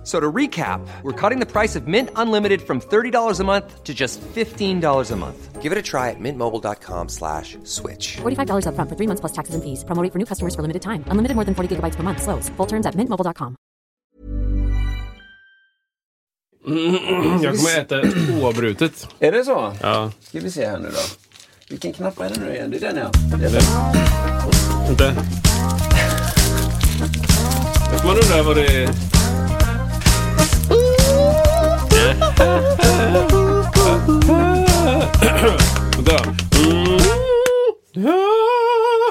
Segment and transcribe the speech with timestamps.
[0.00, 3.84] F- So to recap, we're cutting the price of Mint Unlimited from $30 a month
[3.84, 5.62] to just $15 a month.
[5.62, 8.16] Give it a try at mintmobile.com slash switch.
[8.22, 9.84] $45 upfront for three months plus taxes and fees.
[9.84, 11.04] Promo rate for new customers for limited time.
[11.10, 12.22] Unlimited more than 40 gigabytes per month.
[12.22, 12.48] Slows.
[12.56, 13.56] Full terms at mintmobile.com.
[16.66, 18.00] Mm, jag kommer äta
[18.42, 19.08] oavbrutet.
[19.20, 19.72] Är det så?
[19.82, 20.10] Ja.
[20.20, 21.00] Ska vi se här nu då.
[21.70, 22.70] Vilken knapp är det nu igen?
[22.70, 23.10] Det är den ja.
[23.38, 23.62] Det är den.
[24.86, 25.14] Vänta.
[28.06, 28.88] Man undrar vad det är.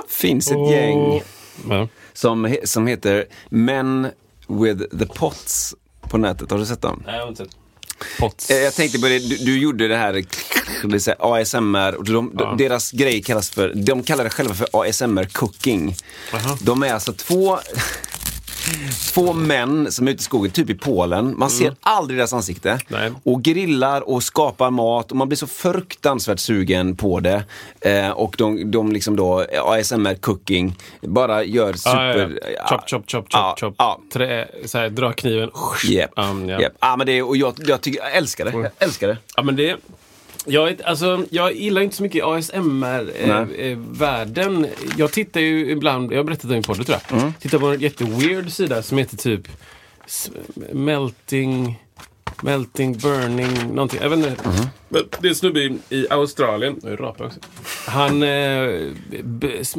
[0.10, 1.22] Finns ett gäng
[1.70, 1.88] Ja.
[2.14, 4.08] som, som heter Men
[4.48, 6.52] with the Pots på nätet.
[6.52, 7.04] Har du sett dem?
[7.06, 7.56] Nej, jag har inte sett.
[8.20, 8.50] Pots.
[8.50, 10.14] Eh, Jag tänkte på det, du, du gjorde det här,
[10.84, 14.68] det här ASMR, och de, de, deras grej kallas för, de kallar det själva för
[14.74, 15.96] ASMR cooking.
[16.62, 17.60] De är alltså två,
[19.14, 21.34] två män som är ute i skogen, typ i Polen.
[21.38, 22.80] Man ser aldrig deras ansikte.
[22.88, 23.12] Nej.
[23.24, 27.44] Och grillar och skapar mat och man blir så fruktansvärt sugen på det.
[27.82, 32.40] Eh, och de, de liksom då, ASMR cooking, bara gör super...
[32.42, 32.70] Ja, ja, ja.
[32.70, 33.76] Chop, chop, chop, chop, chop.
[33.78, 34.00] ja.
[34.14, 35.52] Trä, så här, dra kniven.
[35.90, 36.12] Yep.
[36.16, 36.62] Um, ja.
[36.62, 36.74] Yep.
[36.80, 38.52] Ja, men det, och jag, jag, tycker, jag älskar det.
[38.52, 39.18] Jag älskar det.
[39.36, 39.78] Ja, men det...
[40.50, 42.24] Jag, är- alltså, jag gillar inte så mycket.
[42.26, 44.68] ASMR-världen.
[44.98, 47.20] jag tittar ju ibland, jag har berättat det i en podd tror jag.
[47.20, 47.34] Mm.
[47.40, 49.48] Tittar på en jätteweird sida som heter typ
[50.72, 51.80] Melting...
[52.44, 54.00] Melting, burning, någonting.
[54.02, 54.30] Jag vet inte.
[54.44, 54.68] Mm-hmm.
[54.90, 56.80] Men Det är en snubbe i, i Australien.
[56.84, 57.40] Jag rapar också.
[57.88, 58.70] Han eh,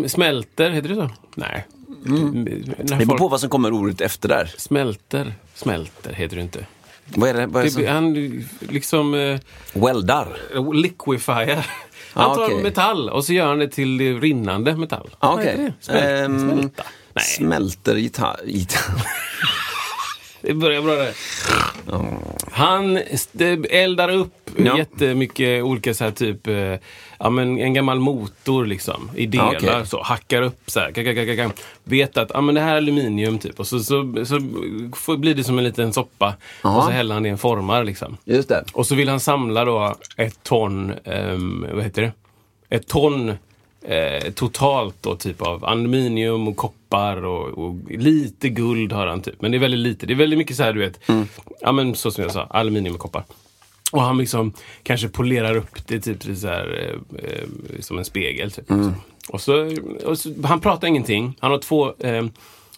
[0.07, 1.11] smälter, heter det så?
[1.35, 1.67] Nej.
[2.07, 2.45] Mm.
[2.45, 4.55] Det beror på vad som kommer ordet efter där.
[4.59, 6.67] smälter, smälter heter det inte.
[7.15, 7.47] Vad är det?
[7.47, 7.87] Vad är det som...
[7.87, 9.15] han liksom...
[9.15, 9.39] Eh,
[9.73, 10.37] Weldar?
[10.75, 11.67] liquefier.
[12.13, 12.63] Han Ah, tar okej.
[12.63, 15.11] metall och så gör han det till rinnande metall.
[15.19, 15.57] Ah, okej.
[15.57, 15.73] det?
[15.81, 16.83] Smält, Ehm, smälta?
[17.15, 18.41] Nej, Smälter gitarr.
[18.47, 19.03] gitarr.
[20.41, 21.13] det börjar bra där.
[22.61, 22.99] Han
[23.71, 24.79] eldar upp Ja.
[24.79, 26.75] jättemycket olika så här typ, eh,
[27.19, 29.57] ja men en gammal motor liksom i delar.
[29.57, 29.87] Okej.
[29.87, 31.51] Så hackar upp så här.
[31.85, 33.61] Vet att, ja men det här är aluminium typ.
[33.61, 34.41] Och så, så, så
[34.97, 36.35] får, blir det som en liten soppa.
[36.63, 36.77] Ja.
[36.77, 38.17] Och så häller han det i en formar liksom.
[38.25, 38.65] Just det.
[38.73, 42.13] Och så vill han samla då ett ton, ehm, vad heter det?
[42.77, 43.33] Ett ton
[43.83, 49.43] eh, totalt då typ av aluminium och koppar och, och lite guld har han typ.
[49.43, 50.07] Men det är väldigt lite.
[50.07, 51.01] Det är väldigt mycket så här du vet,
[51.61, 53.25] ja men så som jag sa, aluminium och koppar.
[53.93, 54.53] Och han liksom
[54.83, 58.51] kanske polerar upp det typ så här, eh, eh, som en spegel.
[58.51, 58.71] Typ.
[59.29, 61.37] Och, så, och så, han pratar ingenting.
[61.41, 62.27] Han har två eh,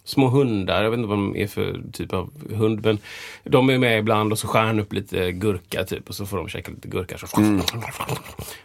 [0.04, 0.82] små hundar.
[0.82, 2.84] Jag vet inte vad de är för typ av hund.
[2.84, 2.98] Men
[3.44, 6.08] de är med ibland och så skär han upp lite gurka typ.
[6.08, 7.18] Och så får de käka lite gurka.
[7.18, 7.26] Så.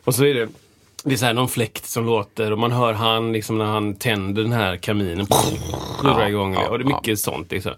[0.03, 0.49] Och så är det
[1.03, 3.95] det är så här någon fläkt som låter och man hör han liksom när han
[3.95, 5.27] tänder den här kaminen.
[5.99, 6.67] Snurrar igång det.
[6.67, 7.51] Och det är mycket sånt.
[7.51, 7.71] Liksom.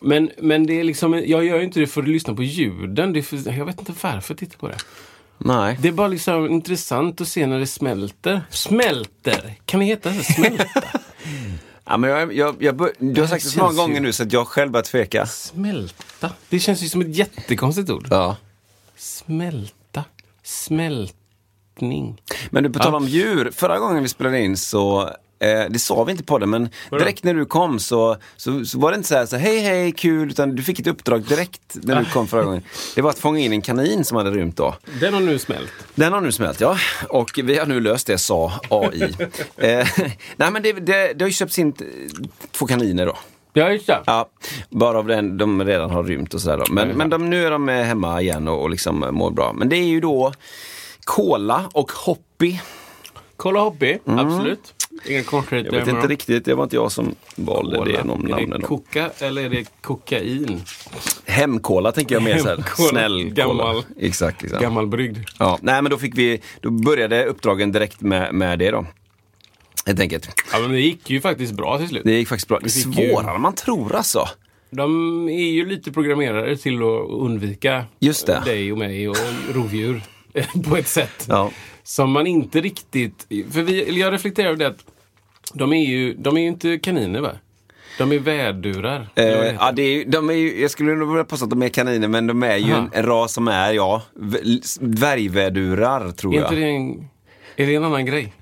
[0.00, 3.12] Men, men det är liksom, jag gör ju inte det för att lyssna på ljuden.
[3.12, 4.76] Det för, jag vet inte varför jag tittar på det.
[5.38, 5.78] Nej.
[5.80, 8.42] Det är bara liksom intressant att se när det smälter.
[8.50, 9.54] Smälter!
[9.64, 10.22] Kan det heta så?
[10.32, 10.82] Smälta?
[11.90, 14.12] Ja, men jag, jag, jag, du har sagt det så många känns ju- gånger nu
[14.12, 15.26] så att jag själv börjar tveka.
[15.26, 16.30] Smälta?
[16.48, 18.06] Det känns ju som ett jättekonstigt ord.
[18.10, 18.36] Ja.
[18.96, 20.04] Smälta.
[21.78, 22.20] Smältning.
[22.50, 23.50] Men du, på tal om djur.
[23.54, 27.24] Förra gången vi spelade in så Eh, det sa vi inte på det, men direkt
[27.24, 30.30] när du kom så, så, så var det inte så här, så hej hej kul,
[30.30, 32.62] utan du fick ett uppdrag direkt när du kom förra gången.
[32.94, 34.74] Det var att fånga in en kanin som hade rymt då.
[35.00, 35.72] Den har nu smält.
[35.94, 36.76] Den har nu smält, ja.
[37.08, 39.02] Och vi har nu löst det, sa AI.
[39.56, 39.88] eh,
[40.36, 41.74] nej men det, det, det har ju köpts in
[42.52, 43.16] två kaniner då.
[43.52, 44.02] Ja, just det.
[44.06, 44.28] Ja,
[44.70, 46.66] bara av den de redan har rymt och sådär.
[46.70, 49.52] Men, men de, nu är de hemma igen och, och liksom mår bra.
[49.52, 50.32] Men det är ju då
[51.08, 52.58] Cola och Hoppy.
[53.36, 54.74] Kolla Hobby, absolut.
[55.06, 55.68] Inga konstigheter.
[55.68, 55.78] Mm.
[55.78, 57.92] Jag vet inte riktigt, det var inte jag som valde Cola.
[57.92, 60.62] det nom- Är det koka eller är det kokain?
[61.26, 63.56] Hemkola tänker jag mer såhär, snäll Gammal.
[63.74, 63.84] cola.
[64.00, 64.62] Exakt, exakt.
[64.62, 65.18] Gammalbryggd.
[65.38, 68.86] Ja, nej men då fick vi, då började uppdragen direkt med, med det då.
[69.86, 70.28] Helt enkelt.
[70.52, 72.02] Ja, men det gick ju faktiskt bra till slut.
[72.04, 72.58] Det gick faktiskt bra.
[72.62, 74.28] Det svårare än man tror alltså.
[74.70, 77.84] De är ju lite programmerade till att undvika
[78.44, 79.16] dig och mig och
[79.54, 80.02] rovdjur
[80.68, 81.26] på ett sätt.
[81.28, 81.50] Ja.
[81.82, 83.26] Som man inte riktigt...
[83.50, 84.84] För vi, jag reflekterar över det att
[85.52, 87.32] de är ju, de är ju inte kaniner va?
[87.98, 89.08] De är vädurar.
[89.14, 91.68] Eh, ja, det är, de är ju, jag skulle nog vilja påstå att de är
[91.68, 92.88] kaniner, men de är ju Aha.
[92.92, 94.02] en, ras som är, ja,
[94.80, 96.44] dvärgvädurar tror är jag.
[96.46, 97.08] inte det en,
[97.56, 98.32] är det en annan grej?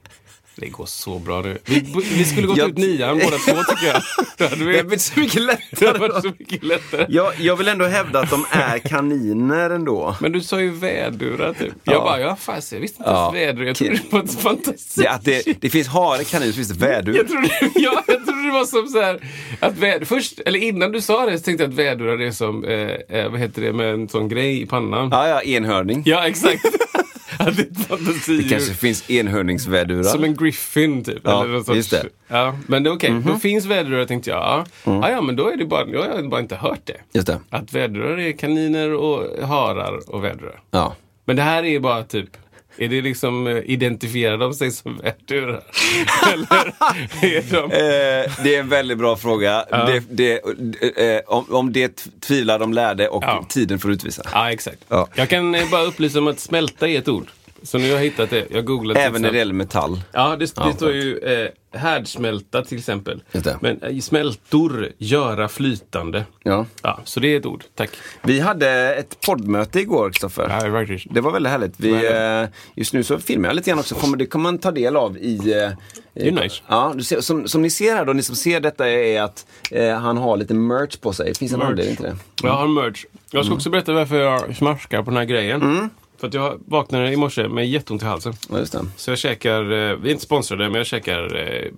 [0.59, 1.59] Det går så bra nu.
[1.65, 1.81] Vi,
[2.17, 4.03] vi skulle gått Jag- ut nian båda två tycker jag.
[4.39, 5.41] Då hade Det blir så mycket det
[5.81, 5.99] lättare.
[5.99, 7.07] varit så mycket lättare.
[7.09, 10.17] Jag, jag vill ändå hävda att de är kaniner ändå.
[10.21, 11.73] Men du sa ju vädurar typ.
[11.85, 12.01] Jag Ja.
[12.05, 13.37] bara, ja fast jag visste inte Ja.
[13.37, 13.67] ens vädurar.
[13.67, 15.01] Jag trodde det var ett fantasi.
[15.03, 17.17] Det, att det, det finns hare, kanin, så finns det vädur.
[17.17, 19.21] Jag trodde, ja, jag trodde det var som så här,
[19.61, 22.65] att väd, först, eller innan du sa det så tänkte jag att vädurar är som,
[22.65, 25.09] eh, eh, vad heter det, med en sån grej i pannan.
[25.13, 26.03] Ja, ja, enhörning.
[26.07, 26.65] Ja, exakt.
[27.39, 30.03] Att det ett kanske finns enhörningsvädurar.
[30.03, 31.21] Som en griffin typ.
[31.25, 32.03] Ja, eller sorts, just det.
[32.03, 32.11] Mhm.
[32.29, 33.23] Ja, men det är okej.
[33.27, 34.39] Då finns vädurar tänkte jag.
[34.39, 34.67] Ja.
[34.91, 35.03] Mm.
[35.03, 36.97] Ah, ja, men då är det bara, jag har bara inte hört det.
[37.13, 37.41] Just det.
[37.51, 40.61] Att vädurar är kaniner och harar och vädurar.
[40.71, 40.95] Ja.
[41.25, 42.31] Men det här är bara typ
[42.79, 45.63] är det liksom, eh, identifierar de sig som vädurar?
[46.33, 46.73] Eller
[47.23, 47.65] är de...
[47.65, 49.65] Eh, det är en väldigt bra fråga.
[49.71, 50.33] Det, det,
[51.17, 53.47] eh, om, om det tvivlar de lärde och Ja.
[53.49, 54.23] tiden får utvisa.
[54.33, 54.79] Ja, exakt.
[54.89, 55.09] Ja.
[55.15, 57.27] Jag kan eh, bara upplysa om att smälta är ett ord.
[57.67, 58.47] Så nu har jag hittat det.
[58.51, 60.01] Jag googlade Även när det gäller metall.
[60.13, 61.49] Ja, det, det Ja, står ju eh,
[61.81, 63.23] härdsmälta till exempel.
[63.61, 66.25] Men eh, smältor, göra flytande.
[66.43, 66.67] Ja.
[66.83, 67.65] Ja, så det är ett ord.
[67.75, 67.91] Tack.
[68.23, 70.49] Vi hade ett poddmöte igår, Kristoffer.
[70.49, 70.97] Ja.
[71.11, 71.75] Det var väldigt härligt.
[71.77, 73.95] Vi, eh, just nu så filmar jag lite grann också.
[73.95, 75.37] Kommer, det kan man ta del av i...
[75.37, 75.71] eh,
[76.15, 76.63] Det är nice.
[76.69, 79.47] Ja, du ser, som, som ni ser här då, ni som ser detta är att
[79.71, 81.35] eh, han har lite merch på sig.
[81.35, 81.69] Finns det en Merch.
[81.71, 82.17] anledning till det?
[82.43, 83.05] Jag har merch.
[83.31, 83.45] Jag Mm.
[83.45, 85.91] ska också berätta varför jag smaskar på den här grejen.
[86.19, 88.33] För att jag vaknade i morse med jätteont i halsen.
[88.51, 88.87] Ja, just det.
[88.97, 91.71] Så jag käkar, eh, vi är inte sponsrade, men jag käkar eh,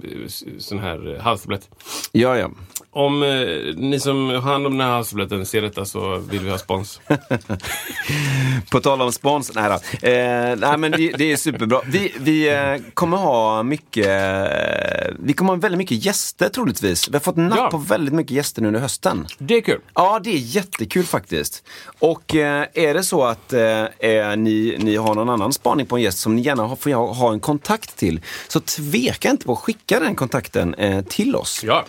[0.59, 1.69] sån här eh, halstablett.
[2.13, 2.51] Ja, ja.
[2.91, 3.29] Om eh,
[3.77, 7.01] ni som har hand om den här halstabletten ser detta så vill vi ha spons.
[8.71, 10.09] På tal om spons, nej då.
[10.09, 11.81] Eh, nej men det, det är superbra.
[11.87, 17.09] Vi, vi eh, kommer ha mycket, eh, vi kommer ha väldigt mycket gäster troligtvis.
[17.09, 17.71] Vi har fått napp Ja.
[17.71, 19.27] på väldigt mycket gäster nu under hösten.
[19.39, 19.81] Det är kul.
[19.95, 21.63] Ja, det är jättekul faktiskt.
[21.99, 23.85] Och eh, är det så att eh,
[24.37, 27.13] ni, ni har någon annan spaning på en gäst som ni gärna har, får ha,
[27.13, 30.75] ha en kontakt till, så tveka inte på att skicka den kontakten
[31.09, 31.61] till oss.
[31.65, 31.85] Ja.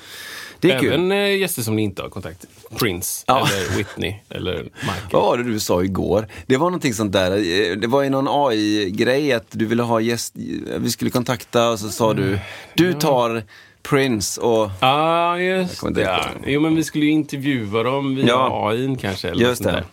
[0.59, 0.93] Det är kul.
[0.93, 2.45] Även eh, gäster som ni inte har kontakt
[2.79, 3.47] Prince, Ja.
[3.47, 5.09] eller Whitney, eller Michael.
[5.11, 6.27] Vad var det du sa igår?
[6.47, 10.01] Det var någonting sånt där, eh, det var ju någon AI-grej att du ville ha
[10.01, 10.33] gäst,
[10.79, 12.39] vi skulle kontakta och så sa du,
[12.73, 13.43] du tar
[13.83, 14.69] Prince och...
[14.79, 16.01] Ja, just det.
[16.01, 16.25] Ja.
[16.45, 18.69] Jo, men vi skulle ju intervjua dem via Ja.
[18.69, 19.29] AI kanske.
[19.29, 19.71] Eller Just det.
[19.71, 19.85] där.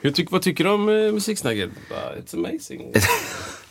[0.00, 1.70] Hur vad tycker du om uh, musiksnacket?
[2.24, 2.92] It's amazing.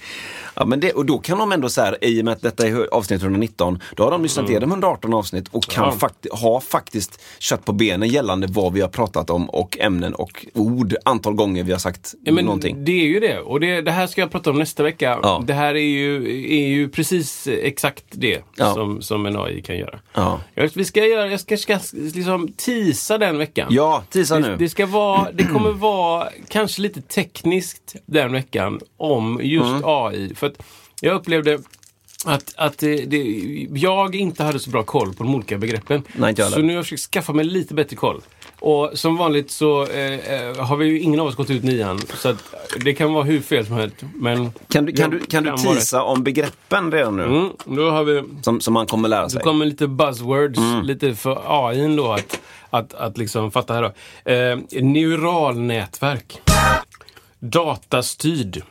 [0.55, 2.67] Ja, men det, och då kan de ändå så här, i och med att detta
[2.67, 5.97] är avsnitt 119, då har de lyssnat igenom 118 avsnitt och kan Mm.
[6.01, 6.07] Ja.
[6.07, 10.45] fakti- ha faktiskt kött på benen gällande vad vi har pratat om och ämnen och
[10.53, 12.85] ord, antal gånger vi har sagt Ja, men någonting.
[12.85, 13.39] Det är ju det.
[13.39, 15.19] Och det, det här ska jag prata om nästa vecka.
[15.23, 15.43] Ja.
[15.47, 16.15] Det här är ju,
[16.61, 18.73] är ju precis exakt det Ja.
[18.73, 19.99] som, som en AI kan göra.
[20.13, 20.39] Ja.
[20.53, 23.67] Jag, vi ska göra, jag ska, ska liksom teasa den veckan.
[23.71, 24.55] Ja, tisa Det, nu.
[24.57, 29.81] det, ska vara, det kommer vara kanske lite tekniskt den veckan om just Mm.
[29.85, 30.35] AI.
[30.45, 30.67] För att
[31.01, 31.59] jag upplevde
[32.25, 33.17] att, att det, det,
[33.73, 36.03] jag inte hade så bra koll på de olika begreppen.
[36.15, 38.21] Nej, så nu har jag försökt skaffa mig lite bättre koll.
[38.59, 41.99] Och som vanligt så eh, eh, har vi ju ingen av oss gått ut nian.
[42.13, 42.43] Så att
[42.79, 43.95] det kan vara hur fel som helst.
[44.15, 47.23] Men Kan du, kan du, kan du tisa om begreppen redan nu?
[47.23, 49.41] Mm, då har vi Som, som man kommer lära det sig?
[49.41, 50.85] kommer lite buzzwords, Mm.
[50.85, 52.39] lite för AI då att,
[52.69, 54.31] att, att liksom fatta här då.
[54.31, 56.39] Eh, neuralnätverk.
[57.39, 58.63] Datastyrd.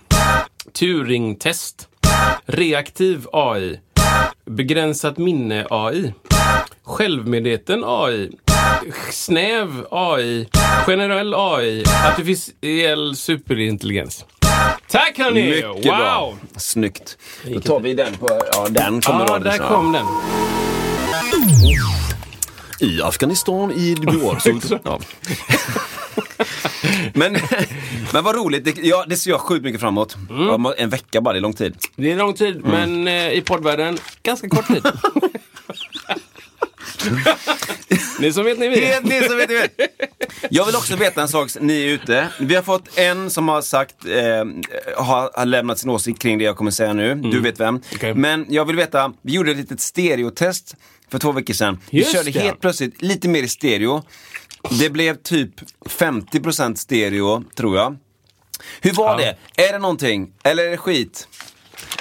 [0.72, 1.88] Turing-test.
[2.46, 3.81] Reaktiv AI.
[4.44, 6.12] Begränsat minne AI.
[6.84, 8.31] Självmedveten AI.
[9.11, 10.49] Snäv AI.
[10.87, 11.85] Generell AI.
[12.06, 14.25] Artificiell superintelligens.
[14.90, 15.50] Tack hörni!
[15.50, 15.83] Mycket wow!
[15.83, 16.35] bra.
[16.56, 17.18] Snyggt.
[17.54, 19.44] Då tar vi den på, ja den kommer Ja, då.
[19.44, 20.06] där kom den.
[22.80, 24.38] I Afghanistan i vår.
[27.14, 27.37] Men,
[28.12, 30.17] men vad roligt, det, ja, det ser jag sjukt mycket fram emot.
[30.31, 30.67] Mm.
[30.79, 31.76] En vecka bara, det är lång tid.
[31.97, 32.71] Det är lång tid, Mm.
[32.71, 34.83] men eh, i poddvärlden ganska kort tid.
[38.21, 39.05] ni som vet, ni vet.
[39.09, 39.73] Det som vet, det vet.
[40.50, 42.29] Jag vill också veta en sak, ni är ute.
[42.41, 46.45] Vi har fått en som har sagt, eh, har, har lämnat sin åsikt kring det
[46.45, 47.14] jag kommer säga nu.
[47.14, 47.69] Du vet vem.
[47.69, 47.83] Mm.
[47.95, 48.14] Okej.
[48.14, 50.75] Men jag vill veta, vi gjorde ett litet stereotest
[51.11, 51.79] för två veckor sedan.
[51.91, 52.41] Vi Just körde det.
[52.41, 54.03] helt plötsligt lite mer i stereo.
[54.71, 55.50] Det blev typ
[55.85, 57.97] 50% stereo, tror jag.
[58.80, 59.26] Hur var Ja.
[59.56, 59.62] det?
[59.68, 60.33] Är det någonting?
[60.44, 61.28] Eller är det skit?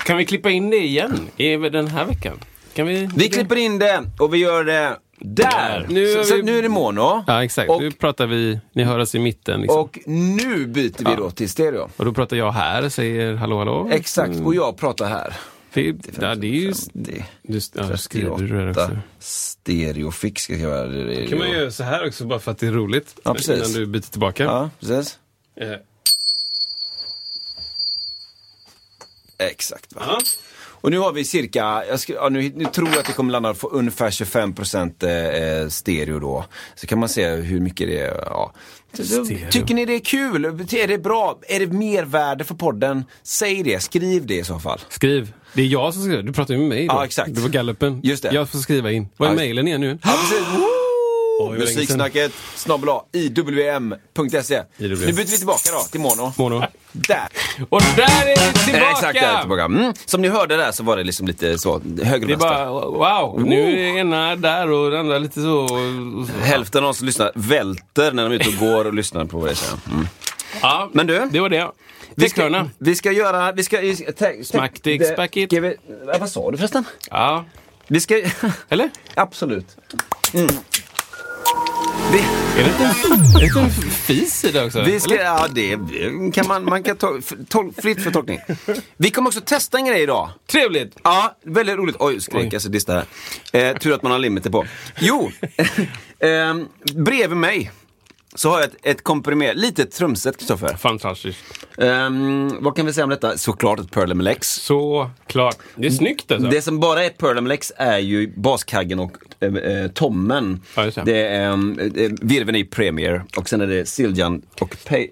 [0.05, 2.39] Kan vi klippa in det igen i den här veckan?
[2.73, 3.09] Kan vi?
[3.15, 5.85] Vi klipper in det och vi gör det där.
[5.89, 7.23] Nu är så, så vi- nu är det mono.
[7.27, 7.69] Ja, exakt.
[7.69, 9.61] Och, nu pratar vi, ni hör oss i mitten.
[9.61, 9.79] Liksom.
[9.79, 11.89] Och, och nu byter vi då till stereo.
[11.97, 13.89] då pratar jag här, säger hallå hallå.
[13.91, 15.33] Exakt, och jag pratar här.
[15.73, 16.73] Det, ja, det är ju...
[16.73, 18.97] 50, Du, ja, skriver du det 38, också?
[19.19, 20.87] stereofix ska jag göra.
[20.87, 23.15] Det, kan man göra så här också bara för att det är roligt.
[23.23, 23.57] Ja, precis.
[23.57, 24.43] Innan du byter tillbaka.
[24.43, 25.19] Ja, precis.
[25.55, 25.77] Eh,
[29.37, 29.93] Exakt.
[29.93, 30.01] Va?
[30.07, 30.19] ja.
[30.83, 33.31] Och nu har vi cirka, jag ska, ja, nu, nu tror jag att det kommer
[33.31, 36.45] landa på ungefär 25% eh, stereo då.
[36.75, 38.23] Så kan man se hur mycket det är.
[38.25, 38.53] Ja.
[38.93, 39.51] Stereo.
[39.51, 40.45] Tycker ni det är kul?
[40.45, 41.39] Är det bra?
[41.47, 43.03] Är det mervärde för podden?
[43.23, 44.79] Säg det, skriv det i så fall.
[44.89, 45.33] Skriv.
[45.53, 46.23] Det är jag som skriver.
[46.23, 46.93] Du pratar ju med mig då.
[46.93, 47.35] Ja, exakt.
[47.35, 47.99] Det var gallupen.
[48.03, 48.33] Just det.
[48.33, 49.07] Jag får skriva in.
[49.17, 49.35] Vad är Ja.
[49.35, 49.99] mejlen igen nu?
[50.03, 50.47] Ja, precis.
[51.39, 51.53] Sedan.
[51.59, 54.61] Musiksnacket snabel iwm.se.
[54.77, 54.99] IWM.
[55.05, 56.33] Nu byter vi tillbaka då till mono.
[56.37, 56.63] Mono.
[56.91, 57.27] Där!
[57.69, 58.89] Och där är vi tillbaka!
[58.91, 59.63] Exakt, där är vi tillbaka.
[59.65, 59.93] Mm.
[60.05, 63.61] Som ni hörde där så var det liksom lite så, höger Det bara, wow, nu
[63.73, 65.67] är ena där och den andra lite så.
[66.41, 69.37] Hälften av de som lyssnar välter när de är ute och går och lyssnar på
[69.37, 69.77] vad det säger.
[69.91, 70.07] Mm.
[70.61, 71.71] Ja, Men du, det var det.
[72.15, 73.51] vi ska, vi ska göra...
[73.51, 73.77] Vi ska,
[74.43, 75.53] Smack te- dick, det- spack it.
[76.19, 76.83] Vad sa du förresten?
[77.11, 77.45] Ja,
[77.87, 78.21] Vi ska...
[78.69, 78.89] eller?
[79.15, 79.67] Absolut.
[80.33, 80.47] Mm.
[82.13, 82.89] Vi, Är det inte en,
[83.35, 84.81] är det inte en fis i det också?
[84.81, 85.23] vi ska, eller?
[85.23, 85.77] ja, det
[86.33, 88.39] kan man, man kan ta tol, fritt för tolkning.
[88.97, 90.29] Vi kommer också testa en grej idag.
[90.51, 90.97] Trevligt!
[91.03, 91.95] Ja, väldigt roligt.
[91.99, 93.05] Oj, skrek jag så dista här.
[93.71, 94.65] Eh, tur att man har limiter på.
[94.99, 95.31] Jo,
[96.19, 96.55] eh,
[96.95, 97.71] bredvid mig
[98.35, 100.77] så har jag ett, ett komprimerat, litet trumset Kristoffer.
[100.77, 101.39] Fantastiskt.
[101.77, 103.37] Ehm, vad kan vi säga om detta?
[103.37, 104.47] Såklart ett Pearl Lex.
[104.47, 105.57] Så klart.
[105.75, 106.49] Det är snyggt alltså.
[106.49, 110.61] Det som bara är Pearl Lex är ju baskaggen och eh, eh, tommen.
[110.75, 111.01] Ja, det.
[111.05, 115.09] det är eh, virveln i Premier och sen är det Siljan och Pay-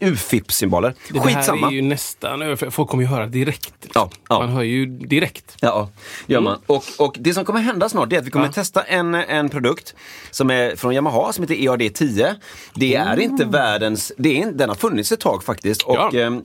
[0.00, 0.94] UFIP-symboler.
[1.12, 1.66] det Skitsamma.
[1.66, 2.56] här är ju nästan.
[2.56, 3.74] Folk kommer ju höra direkt.
[3.82, 4.08] liksom.
[4.12, 4.38] Ja, ja.
[4.40, 5.56] Man hör ju direkt.
[5.60, 5.90] Ja,
[6.26, 6.58] gör man.
[6.66, 9.94] Och, och det som kommer hända snart är att vi kommer testa en, en produkt
[10.30, 12.34] som är från Yamaha som heter EAD10.
[12.74, 15.82] Det är inte världens, det är, den har funnits ett tag faktiskt.
[15.82, 16.38] Och, eh,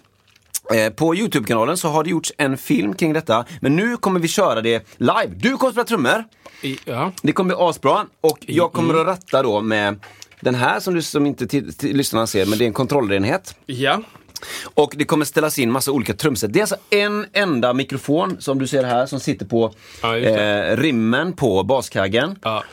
[0.95, 3.45] på Youtube-kanalen så har det gjorts en film kring detta.
[3.61, 5.29] Men nu kommer vi köra det live.
[5.35, 6.23] Du kommer spela trummor.
[6.85, 7.11] Ja.
[7.21, 8.05] Det kommer bli asbra.
[8.21, 9.99] Och jag kommer att ratta då med
[10.41, 13.55] den här som du som inte lyssnarna ser, men det är en kontrollenhet.
[13.65, 14.01] ja.
[14.73, 16.53] Och det kommer ställas in massa olika trumset.
[16.53, 20.77] Det är alltså en enda mikrofon som du ser här som sitter på Ja, eh,
[20.77, 22.35] rimmen på baskaggen.
[22.43, 22.63] ja.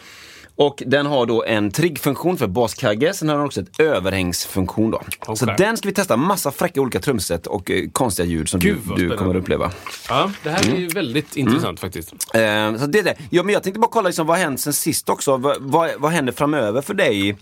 [0.59, 5.01] Och den har då en triggfunktion för baskagge, sen har den också ett överhängsfunktion då.
[5.37, 5.55] Så Okej.
[5.59, 9.09] den ska vi testa, massa fräcka olika trumset och eh, konstiga ljud som Gud, du,
[9.09, 9.71] du kommer att uppleva.
[10.09, 10.31] ja.
[10.43, 10.77] Det här Mm.
[10.77, 12.13] är ju väldigt intressant faktiskt.
[12.13, 13.15] Eh, så det är det.
[13.31, 15.37] Ja, men jag tänkte bara kolla liksom, vad har hänt sen sist också?
[15.37, 17.37] Vad, vad, vad händer framöver för dig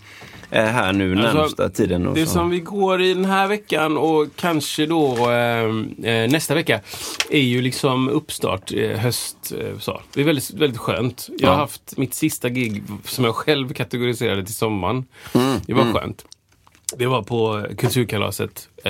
[0.51, 2.07] eh, här nu Alltså, närmsta tiden?
[2.07, 2.31] Och Det så?
[2.31, 5.73] som vi går i den här veckan och kanske då eh,
[6.29, 6.79] nästa vecka
[7.29, 9.37] är ju liksom uppstart, höst.
[9.79, 10.01] Så.
[10.13, 11.29] Det är väldigt, väldigt skönt.
[11.39, 11.59] Jag har Ja.
[11.59, 15.05] haft mitt sista gig som jag själv kategoriserade till sommaren.
[15.33, 16.25] Mm, det var skönt.
[16.97, 18.89] Det var på Kulturkalaset det.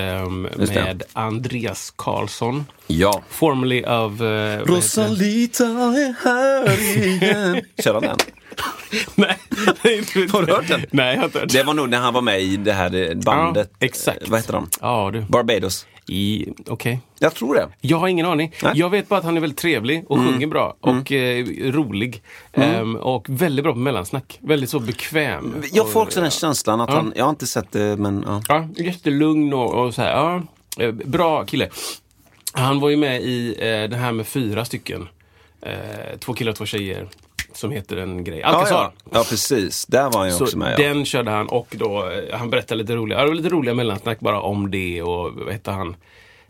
[0.76, 2.66] med Andreas Karlsson.
[2.88, 3.22] Ja.
[3.30, 3.88] Formerly of...
[3.92, 4.72] Eh, vad heter det?
[4.72, 7.62] Rosalita är här igen.
[7.84, 8.18] Kör han den?
[9.16, 9.38] Nej.
[10.32, 10.86] Har du hört den?
[10.92, 12.96] Nej, jag har inte hört Det var nog när han var med i det här
[12.96, 13.70] eh, bandet.
[13.80, 14.30] Ja, exakt.
[14.30, 14.70] Vad heter de?
[14.82, 15.22] Ja, du.
[15.22, 15.86] Barbados.
[16.08, 17.00] I- Okej.
[17.20, 17.68] Jag tror det.
[17.82, 18.50] Jag har ingen aning.
[18.52, 18.70] Nej.
[18.70, 18.78] Mm.
[18.78, 22.22] Jag vet bara att han är väldigt trevlig och sjunger bra och eh, rolig.
[22.54, 24.40] Ehm, och väldigt bra på mellansnack.
[24.42, 25.56] Väldigt så bekväm.
[25.74, 26.96] Jag får Och, också den känslan att Ja.
[26.96, 28.42] han, jag har inte sett det men ja.
[28.48, 30.12] Ja, jättelugn och, och så här.
[30.12, 30.42] Ja,
[30.84, 31.70] eh, bra kille.
[32.54, 35.08] Han var ju med i eh, det här med fyra stycken.
[35.62, 37.08] Eh, två killar och två tjejer.
[37.54, 38.40] Som heter en grej.
[38.40, 38.76] Ja, Alcazar.
[39.04, 39.10] ja.
[39.14, 40.74] ja precis, där var han ju Så också med.
[40.80, 40.88] Ja.
[40.88, 44.42] den körde han och då, eh, han berättade lite roliga, ja, lite roliga mellansnack bara
[44.42, 45.96] om det och vad hette han?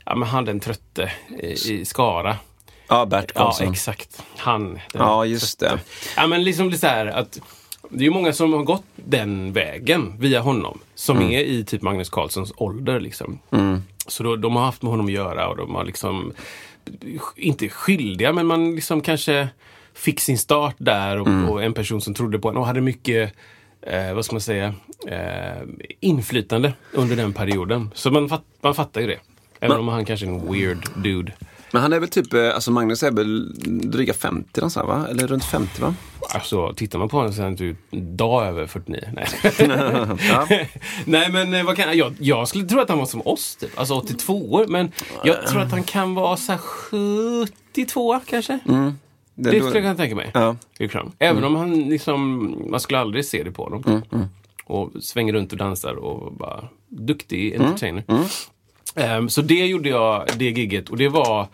[0.05, 2.37] Ja men han den trötte i, i Skara.
[2.87, 3.71] Ja, Bert Ja, Karlsson.
[3.71, 4.23] exakt.
[4.37, 4.79] Han.
[4.93, 5.79] Ja, just det.
[6.17, 7.39] Ja, men liksom det så här att
[7.89, 10.79] det är ju många som har gått den vägen via honom.
[10.95, 11.29] Som Mm.
[11.31, 12.99] är i typ Magnus Carlssons ålder.
[12.99, 13.39] Liksom.
[14.07, 16.33] Så då, de har haft med honom att göra och de har liksom,
[17.35, 19.47] inte skyldiga, men man liksom kanske
[19.95, 21.49] fick sin start där och, Mm.
[21.49, 23.33] och en person som trodde på en och hade mycket
[23.87, 24.73] Eh, vad ska man säga,
[25.07, 25.63] eh,
[25.99, 27.91] inflytande under den perioden.
[27.93, 29.17] Så man, fatt, man fattar ju det.
[29.59, 31.31] Även om han kanske är en weird dude.
[31.71, 33.53] Men han är väl typ, eh, alltså Magnus är väl
[33.91, 35.07] dryga 50 någonstans va?
[35.09, 35.95] Eller runt 50 va?
[36.29, 39.09] Alltså, tittar man på honom så är han typ dag över 49.
[39.13, 39.27] Nej,
[40.29, 40.47] Ja.
[41.05, 43.79] Nej men eh, vad kan, jag, jag skulle tro att han var som oss, typ.
[43.79, 44.65] alltså 82 år.
[44.67, 44.91] Men
[45.23, 48.59] jag tror att han kan vara så här 72 kanske.
[49.35, 50.31] Det, då- skulle jag kunna tänka mig.
[50.33, 50.55] Ja.
[50.79, 51.11] Liksom.
[51.19, 53.83] Även om han liksom, man skulle aldrig se det på honom.
[53.87, 54.11] Mm, typ.
[54.65, 58.03] Och svänger runt och dansar och bara duktig Mm, entertainer.
[58.95, 60.89] Ehm, så det gjorde jag, det gigget.
[60.89, 61.47] Och det var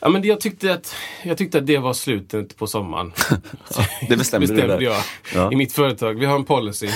[0.00, 3.12] Ja, men jag, tyckte att, jag tyckte att det var slutet på sommaren.
[4.08, 4.80] det bestämde du där.
[4.80, 4.96] jag
[5.34, 5.52] Ja.
[5.52, 6.18] i mitt företag.
[6.18, 6.88] Vi har en policy.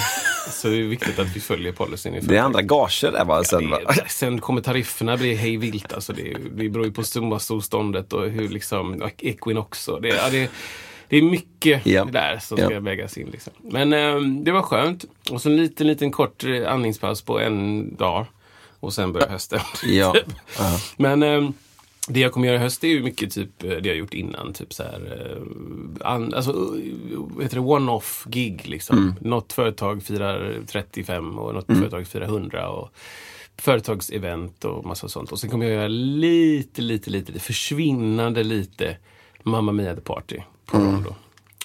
[0.50, 3.44] Så det är viktigt att vi följer policyn Det är andra gager där va?
[3.44, 3.78] Sen, va?
[3.94, 5.92] Det- Sen kommer tarifferna bli hej vilt.
[5.92, 10.50] Alltså det, det beror ju på summaståndet och hur liksom, Equinox och det, ja, det,
[11.08, 12.04] det är mycket Ja.
[12.04, 12.66] där som Ja.
[12.66, 13.28] ska vägas in.
[13.32, 13.52] Liksom.
[13.61, 15.04] Men ehm, det var skönt.
[15.30, 18.26] Och så en liten, liten kort eh, andningspaus på en dag.
[18.80, 19.61] Och sen börjar hösten.
[19.87, 20.14] Ja.
[20.96, 21.52] Men ehm,
[22.08, 24.52] det jag kommer göra i höst är ju mycket typ eh, det jag gjort innan.
[24.52, 25.26] Typ så här,
[26.00, 28.99] eh, an, alltså, eh, heter det, one-off gig liksom.
[28.99, 29.14] Mm.
[29.20, 31.80] Något företag firar 35 och något Mm.
[31.80, 32.68] företag firar 100.
[32.68, 32.90] Och
[33.58, 35.32] företagsevent och massa sånt.
[35.32, 38.96] Och sen kommer jag göra lite, lite, lite, försvinnande lite
[39.42, 40.92] Mamma Mia The Party på Mm.
[40.94, 41.14] Rondo.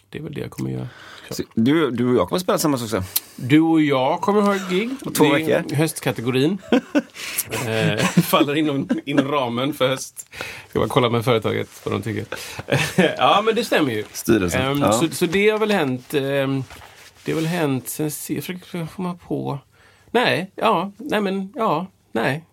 [0.10, 0.88] Det är väl det jag kommer göra.
[1.32, 3.04] Så Du, du och jag kommer spela tillsammans också.
[3.36, 4.90] Du och jag kommer ha ett gig.
[5.18, 5.76] två Det är veckor.
[5.76, 6.58] Höstkategorin.
[7.68, 10.28] eh, faller inom, inom ramen för höst.
[10.70, 12.26] Ska bara kolla med företaget vad de tycker.
[13.18, 14.04] ja, men det stämmer ju.
[14.14, 14.92] Styrelsen, Ehm, ja.
[14.92, 16.14] så, så det har väl hänt.
[16.14, 16.64] ehm,
[17.26, 18.12] det har väl hänt sen...
[18.12, 19.60] se- Jag försöker komma på.
[20.12, 22.46] Nej, ja, nej men, ja, nej.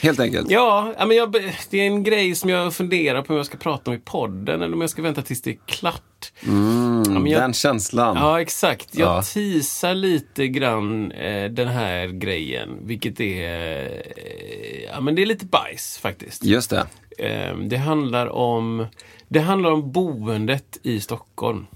[0.00, 0.50] Helt enkelt.
[0.50, 1.32] Ja, men jag,
[1.70, 4.62] det är en grej som jag funderar på om jag ska prata om i podden
[4.62, 6.32] eller om jag ska vänta tills det är klart.
[6.40, 8.16] men jag, Den känslan.
[8.16, 8.88] Ja, exakt.
[8.98, 9.22] Jag Ja.
[9.22, 13.82] teasar lite grann eh, den här grejen, vilket är...
[14.16, 16.44] Eh, ja, men det är lite bajs faktiskt.
[16.44, 16.86] Just det.
[17.18, 18.86] Eh, det, handlar om,
[19.28, 21.66] det handlar om boendet i Stockholm.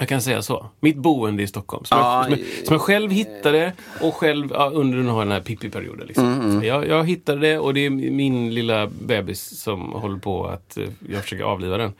[0.00, 0.66] Jag kan säga så.
[0.80, 1.84] Mitt boende i Stockholm.
[1.84, 5.18] Som, Ja, jag, som, jag, som jag själv hittade och själv ja, under den här,
[5.18, 6.06] den här Pippi-perioden.
[6.06, 6.40] Liksom.
[6.40, 10.76] Mm, Jag, jag hittade det och det är min lilla bebis som håller på att
[10.76, 11.92] eh, jag försöker avliva den.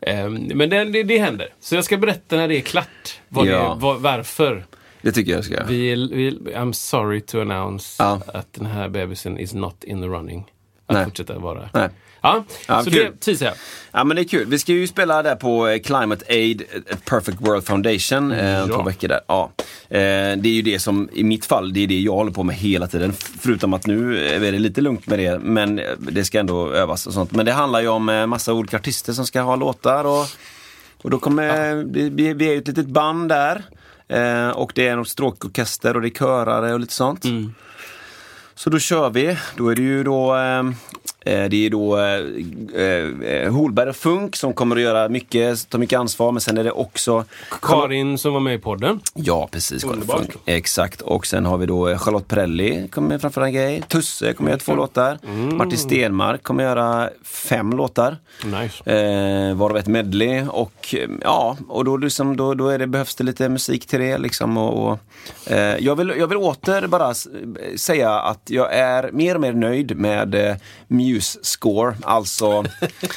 [0.00, 1.48] Eh, men det, det, det händer.
[1.60, 3.20] Så jag ska berätta när det är klart.
[3.28, 3.42] Ja.
[3.44, 4.64] det, vad, varför.
[5.02, 5.66] Det tycker jag ska göra.
[5.66, 8.20] Vi, vi, I'm sorry to announce Ja.
[8.26, 10.44] att den här bebisen is not in the running.
[10.86, 11.04] Att Nej.
[11.04, 11.68] fortsätta vara.
[11.74, 11.88] Nej.
[12.20, 13.04] Ja, Ja, så kul.
[13.12, 13.54] det teasar jag.
[13.92, 14.46] Ja men det är kul.
[14.46, 18.66] Vi ska ju spela där på eh, Climate Aid eh, Perfect World Foundation eh, Ja.
[18.66, 19.20] två veckor där.
[19.26, 19.50] Ja.
[19.88, 19.98] Eh,
[20.36, 22.56] det är ju det som, i mitt fall, det är det jag håller på med
[22.56, 23.12] hela tiden.
[23.40, 27.12] Förutom att nu är det lite lugnt med det, men det ska ändå övas och
[27.12, 27.32] sånt.
[27.32, 30.26] Men det handlar ju om massa olika artister som ska ha låtar och,
[31.02, 33.62] och då kommer, vi, vi vi är ju ett litet band där.
[34.08, 37.24] Eh, och det är en stråkorkester och det är körare och lite sånt.
[38.54, 39.36] Så då kör vi.
[39.56, 40.62] Då är det ju då eh,
[41.28, 45.98] det är då eh, eh, Holberg och Funk som kommer att göra mycket, ta mycket
[45.98, 46.32] ansvar.
[46.32, 47.24] Men sen är det också
[47.62, 49.00] Karin som var med i podden.
[49.14, 49.84] Ja, precis.
[49.84, 50.18] Underbart.
[50.18, 50.32] Funk.
[50.44, 51.00] Exakt.
[51.00, 53.82] Och sen har vi då eh, Charlotte Perrelli kommer framföra en grej.
[53.88, 55.18] Tusse kommer göra två låtar.
[55.52, 58.16] Martin Stenmark kommer göra fem låtar.
[58.44, 58.90] Nice.
[58.90, 63.14] Eh, varav ett medley och eh, ja, och då, liksom, då, då är det, behövs
[63.14, 64.56] det lite musik till det liksom.
[64.56, 64.98] Och, och,
[65.52, 67.14] eh, jag, vill, jag vill åter bara
[67.76, 70.56] säga att jag är mer och mer nöjd med eh,
[70.88, 72.46] Muse Score, alltså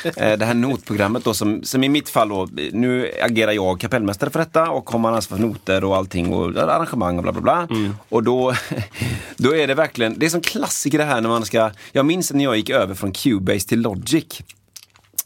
[0.03, 4.29] eh, det här notprogrammet då som, som i mitt fall då, nu agerar jag kapellmästare
[4.29, 7.41] för detta och har man ansvar för noter och allting och arrangemang och bla bla
[7.41, 7.67] bla.
[8.09, 8.53] Och då,
[9.37, 12.33] då är det verkligen, det är som klassiker det här när man ska, jag minns
[12.33, 14.43] när jag gick över från Cubase till Logic.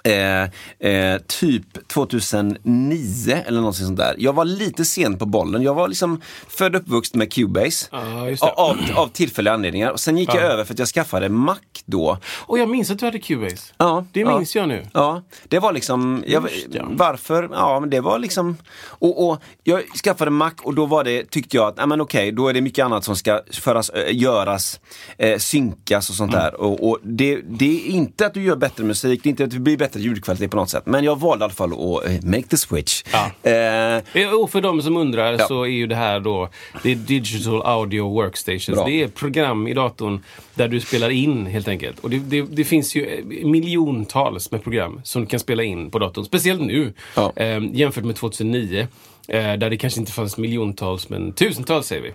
[0.05, 0.43] Eh,
[0.91, 4.15] eh, typ 2009 eller något sånt där.
[4.17, 5.61] Jag var lite sen på bollen.
[5.63, 7.87] Jag var liksom född och uppvuxen med Cubase.
[7.91, 8.37] Det.
[8.41, 9.91] av, av tillfälliga anledningar.
[9.91, 12.17] Och sen gick jag över för att jag skaffade Mac då.
[12.37, 13.73] Och jag minns att du hade Cubase.
[13.77, 14.37] Ja, Det ja.
[14.37, 14.85] minns jag nu.
[14.93, 16.47] Ja, det var liksom, jag,
[16.89, 17.49] varför?
[17.53, 21.57] Ja, men det var liksom, och, och jag skaffade Mac och då var det, tyckte
[21.57, 24.79] jag att, ja men okej, då är det mycket annat som ska föras, ö, göras,
[25.17, 26.43] eh, synkas och sånt Mm.
[26.43, 26.61] där.
[26.61, 29.49] Och, och det, det är inte att du gör bättre musik, det är inte att
[29.51, 30.83] det blir bättre ljudkvalitet på något sätt.
[30.85, 33.03] Men jag valde i alla fall att eh, make the switch.
[33.11, 33.31] Ja.
[33.51, 33.75] Eh,
[34.13, 35.47] Eh, Och för de som undrar Ja.
[35.47, 36.49] så är ju det här då
[36.83, 38.67] det är Digital Audio Workstations.
[38.77, 38.85] Bra.
[38.85, 40.23] Det är program i datorn
[40.55, 41.99] där du spelar in helt enkelt.
[41.99, 45.91] Och det, det, det finns ju eh, miljontals med program som du kan spela in
[45.91, 46.25] på datorn.
[46.25, 47.33] Speciellt nu Ja.
[47.35, 48.87] eh, jämfört med 2009.
[49.27, 52.13] Eh, där det kanske inte fanns miljontals men tusentals säger vi.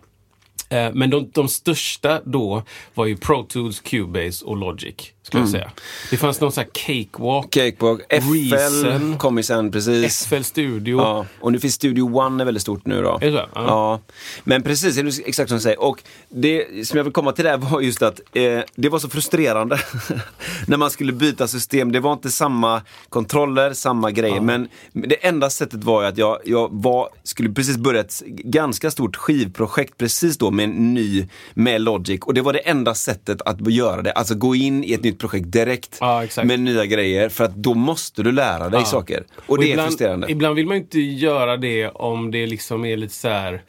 [0.93, 2.63] Men de, de största då
[2.95, 4.95] var ju Pro Tools, Cubase och Logic.
[5.31, 5.71] Skulle jag säga.
[6.11, 9.19] Det fanns någon sån här Cakewalk, Cakewalk, FL Reason.
[9.19, 10.27] kom ju sen precis.
[10.27, 10.99] FL Studio.
[10.99, 13.19] Ja, och nu finns Studio One är väldigt stort nu då.
[13.21, 13.49] Är det så?
[13.55, 13.65] Ja.
[13.67, 14.01] Ja.
[14.45, 15.83] Men precis, det är exakt som du säger.
[15.83, 19.09] Och det som jag vill komma till där var just att eh, det var så
[19.09, 19.81] frustrerande
[20.67, 21.93] när man skulle byta system.
[21.93, 24.41] Det var inte samma kontroller, samma grejer.
[24.41, 28.91] Men det enda sättet var ju att jag, jag var, skulle precis börja ett ganska
[28.91, 32.21] stort skivprojekt precis då med en ny, med Logic.
[32.21, 34.13] Och det var det enda sättet att göra det.
[34.13, 37.29] Alltså gå in i ett nytt projekt direkt Ja, med nya grejer.
[37.29, 38.87] För att då måste du lära dig Ja.
[38.87, 39.25] saker.
[39.47, 40.31] Och, det ibland, är frustrerande.
[40.31, 43.63] Ibland vill man inte göra det om det liksom är lite så här.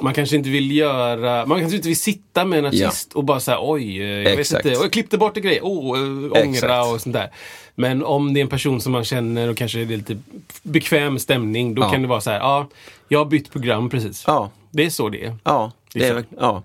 [0.00, 3.40] Man kanske inte vill göra, man kanske inte vill sitta med en artist och bara
[3.40, 4.64] säga oj, jag Exakt.
[4.64, 6.92] vet inte, och jag klippte bort en grej, oh, eh, ångra Exakt.
[6.94, 7.30] och sånt där.
[7.74, 10.18] Men om det är en person som man känner och kanske det är lite
[10.62, 11.90] bekväm stämning, då Ja.
[11.90, 12.68] kan det vara så här, ja,
[13.08, 14.24] jag har bytt program precis.
[14.26, 14.50] Ja.
[14.70, 15.36] Det är så det är.
[15.44, 15.72] Ja.
[15.98, 16.62] Det är, ja.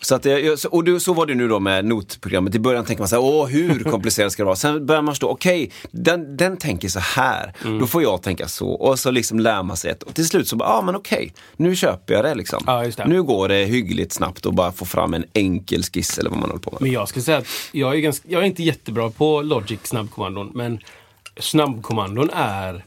[0.00, 0.26] Så, att,
[0.70, 2.54] och så var det nu då med notprogrammet.
[2.54, 4.56] I början tänker man så här, åh hur komplicerat ska det vara?
[4.56, 7.54] Sen börjar man förstå, okej, den, den tänker så här.
[7.64, 7.78] Mm.
[7.78, 8.68] Då får jag tänka så.
[8.68, 10.02] Och så liksom lär man sig ett.
[10.02, 12.62] Och till slut så bara, ja men okej, nu köper jag det liksom.
[12.66, 13.06] Ja, det.
[13.06, 16.50] Nu går det hyggligt snabbt att bara få fram en enkel skiss eller vad man
[16.50, 16.82] håller på med.
[16.82, 20.50] Men jag ska säga att jag är, ganska, jag är inte jättebra på Logic snabbkommandon.
[20.54, 20.78] Men
[21.40, 22.84] snabbkommandon är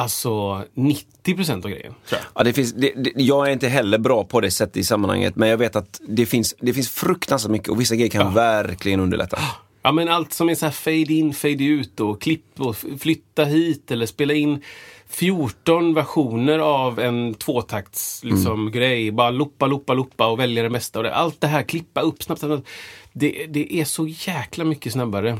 [0.00, 1.94] alltså 90% av grejen.
[2.34, 5.36] Ja, det finns, det, det, jag är inte heller bra på det sättet i sammanhanget,
[5.36, 9.00] men jag vet att det finns, det finns fruktansvärt mycket och vissa grejer kan verkligen
[9.00, 9.38] underlätta.
[9.82, 13.44] Ja men allt som är så här fade in, fade ut och klipp och flytta
[13.44, 14.62] hit eller spela in
[15.10, 19.10] 14 versioner av en tvåtakts liksom, grej.
[19.10, 20.98] Bara loppa, loppa, loppa och välja det mesta.
[20.98, 21.14] Och det.
[21.14, 22.40] Allt det här, klippa upp snabbt.
[22.40, 22.68] snabbt.
[23.12, 25.38] Det, det är så jäkla mycket snabbare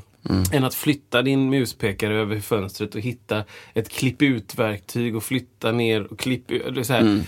[0.53, 6.13] än att flytta din muspekare över fönstret och hitta ett klipp ut-verktyg och flytta ner
[6.13, 6.75] och klipp ut.
[6.75, 7.23] det Så här,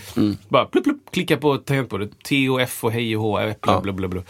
[0.49, 2.23] Bara plupp, plupp, klicka på tangentbordet.
[2.23, 4.21] T och F och hej och H, bla, bla, bla, bla.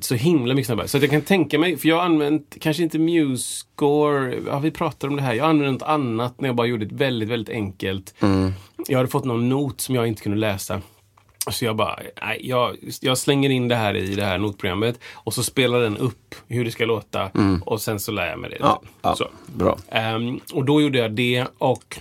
[0.00, 0.88] Så himla mycket snabbare.
[0.88, 4.70] Så att jag kan tänka mig, för jag har använt kanske inte MuseScore, ja vi
[4.70, 5.34] pratade om det här.
[5.34, 8.14] Jag har använt något annat när jag bara gjorde ett väldigt, väldigt enkelt.
[8.88, 10.80] Jag hade fått någon not som jag inte kunde läsa.
[11.50, 15.34] Så jag bara, nej, jag, jag slänger in det här i det här notprogrammet och
[15.34, 17.30] så spelar den upp hur det ska låta
[17.64, 18.56] och sen så lär jag mig det.
[18.60, 19.28] Ja, ja, Så.
[19.46, 19.78] bra.
[19.88, 21.98] Ehm, och då gjorde jag det och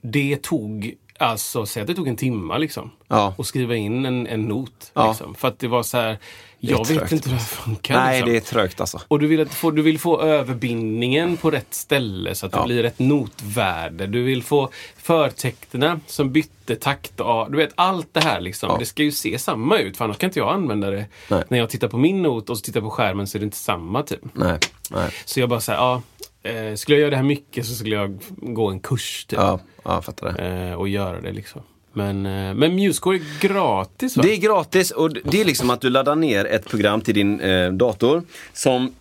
[0.00, 2.90] det tog, alltså säg att det tog en timma liksom.
[3.08, 3.34] Ja.
[3.38, 4.92] Och skriva in en, en not.
[5.08, 5.34] Liksom.
[5.34, 6.18] För att det var så här,
[6.70, 7.94] jag vet inte hur det här funkar.
[7.94, 8.30] Nej, liksom.
[8.32, 9.00] det är trögt alltså.
[9.08, 12.58] Och du vill, att få, du vill få överbindningen på rätt ställe så att det
[12.58, 12.64] Ja.
[12.64, 14.06] blir ett notvärde.
[14.06, 17.20] Du vill få förtecknen som bytte takt.
[17.20, 18.68] Och, du vet, allt det här liksom.
[18.70, 18.76] Ja.
[18.78, 21.06] Det ska ju se samma ut för annars kan inte jag använda det.
[21.30, 21.44] Nej.
[21.48, 23.56] När jag tittar på min not och så tittar på skärmen så är det inte
[23.56, 24.20] samma typ.
[24.32, 24.58] Nej,
[24.90, 25.10] nej.
[25.24, 26.02] Så jag bara säger ja.
[26.42, 29.38] Eh, skulle jag göra det här mycket så skulle jag gå en kurs typ.
[29.38, 30.68] Ja, ja, jag fattar det.
[30.68, 31.62] Eh, och göra det liksom.
[31.94, 34.22] Men, eh, men MuseScore är gratis va?
[34.22, 37.40] Det är gratis och det är liksom att du laddar ner ett program till din
[37.40, 38.94] eh, dator som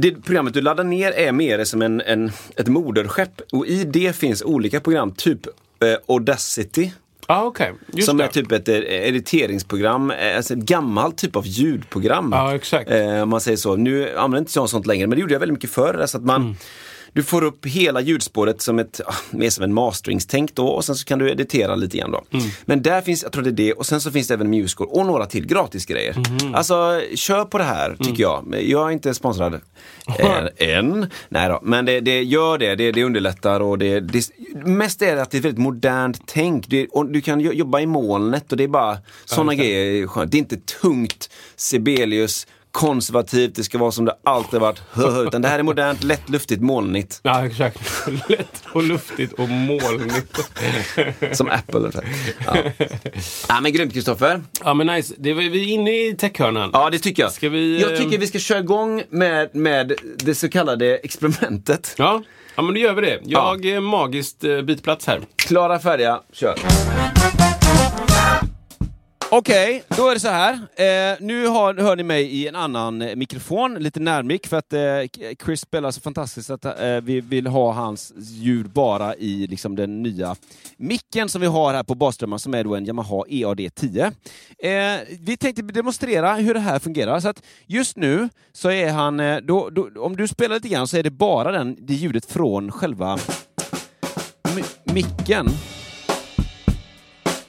[0.00, 4.16] det programmet du laddar ner är mer som en, en, ett moderskepp och i det
[4.16, 6.90] finns olika program, typ eh, Audacity.
[7.26, 7.72] ah, okej.
[7.92, 8.24] Just som det.
[8.24, 12.32] är typ ett eh, editeringsprogram, eh, alltså ett gammalt typ av ljudprogram.
[12.54, 12.90] Exakt.
[12.90, 13.76] Eh, man säger så.
[13.76, 16.06] Nu använder inte jag sånt längre, men det gjorde jag väldigt mycket förr.
[16.06, 16.56] Så att man, Mm.
[17.12, 20.94] Du får upp hela ljudspåret som ett, ah, mer som en masteringstänk då och sen
[20.96, 22.24] så kan du editera lite grann då.
[22.32, 22.46] Mm.
[22.64, 24.90] Men där finns, jag tror det är det, och sen så finns det även MuseScore
[24.90, 26.14] och några till gratisgrejer.
[26.42, 26.54] Mhm.
[26.54, 27.98] Alltså, kör på det här Mm.
[27.98, 28.56] tycker jag.
[28.62, 29.54] Jag är inte sponsrad
[30.18, 30.46] eh,
[30.78, 31.06] än.
[31.28, 35.16] Nej då, men det, det gör det, det, det underlättar och det, det Mest är
[35.16, 36.66] det att det är väldigt modernt tänk.
[36.90, 40.32] Och du kan jo- jobba i molnet och det är bara sådana grejer är skönt.
[40.32, 44.82] Det är inte tungt, Sibelius, konservativt, det ska vara som det alltid varit.
[45.26, 47.20] Utan det här är modernt, lätt, luftigt, molnigt.
[47.22, 47.80] Ja, exakt.
[48.28, 50.38] Lätt och luftigt och molnigt.
[51.32, 51.90] Som Apple.
[52.46, 52.56] Ja.
[53.48, 54.42] ja men grymt Kristoffer.
[54.64, 55.14] ja, men nice.
[55.18, 56.70] Det var, vi är inne i techhörnan.
[56.72, 57.32] Ja det tycker jag.
[57.32, 61.94] Ska vi, jag eh, tycker vi ska köra igång med, med det så kallade experimentet.
[61.98, 62.22] Ja,
[62.54, 63.20] ja men då gör vi det.
[63.24, 65.20] Jag är magiskt eh, byter plats här.
[65.36, 66.54] Klara, färdiga, kör.
[69.32, 70.52] Okej, då är det så här.
[70.54, 74.72] Eh, nu har, hör ni mig i en annan eh, mikrofon, lite närmik, för att
[74.72, 75.06] eh, eh,
[75.44, 80.02] Chris spelar så fantastiskt att eh, vi vill ha hans ljud bara i liksom, den
[80.02, 80.36] nya
[80.76, 84.12] micken som vi har här på basströmmar, som är då en Yamaha EAD10.
[84.58, 89.20] Eh, vi tänkte demonstrera hur det här fungerar, så att just nu så är han,
[89.20, 92.26] eh, då, då, om du spelar lite grann så är det bara den, det ljudet
[92.32, 93.18] från själva
[94.42, 95.46] mi- micken.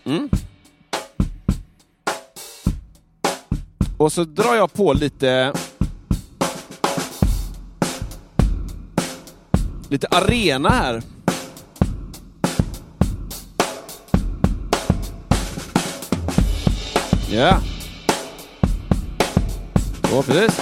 [0.05, 0.29] Mm.
[4.01, 5.53] Och så drar jag på lite...
[9.89, 11.01] Lite arena här.
[17.31, 17.61] Ja.
[20.09, 20.59] Så, precis.